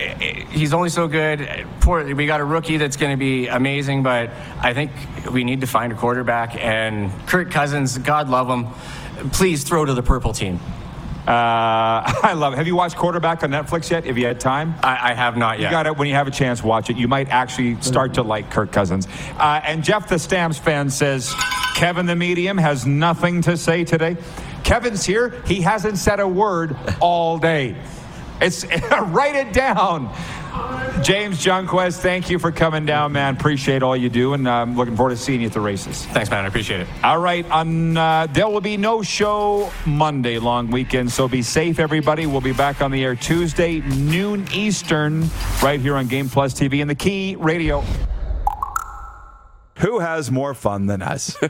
[0.51, 1.65] he's only so good.
[1.79, 4.29] Poor, we got a rookie that's going to be amazing, but
[4.61, 4.91] I think
[5.31, 6.55] we need to find a quarterback.
[6.63, 8.67] And Kirk Cousins, God love him,
[9.31, 10.59] please throw to the purple team.
[11.27, 11.29] Uh,
[12.23, 12.57] I love it.
[12.57, 14.05] Have you watched Quarterback on Netflix yet?
[14.07, 14.73] If you had time?
[14.83, 15.67] I, I have not yet.
[15.67, 15.95] You got it.
[15.95, 16.97] When you have a chance, watch it.
[16.97, 19.07] You might actually start to like Kirk Cousins.
[19.37, 21.31] Uh, and Jeff, the Stamps fan, says
[21.75, 24.17] Kevin the medium has nothing to say today.
[24.71, 25.31] Kevin's here.
[25.45, 27.75] He hasn't said a word all day.
[28.39, 28.63] It's
[29.07, 30.09] write it down.
[31.03, 33.35] James Junquist, thank you for coming down, man.
[33.35, 36.05] Appreciate all you do, and I'm looking forward to seeing you at the races.
[36.05, 36.45] Thanks, man.
[36.45, 36.87] I appreciate it.
[37.03, 41.11] All right, on uh, there will be no show Monday, long weekend.
[41.11, 42.25] So be safe, everybody.
[42.25, 45.25] We'll be back on the air Tuesday, noon Eastern,
[45.61, 47.83] right here on Game Plus TV and the Key Radio.
[49.79, 51.35] Who has more fun than us?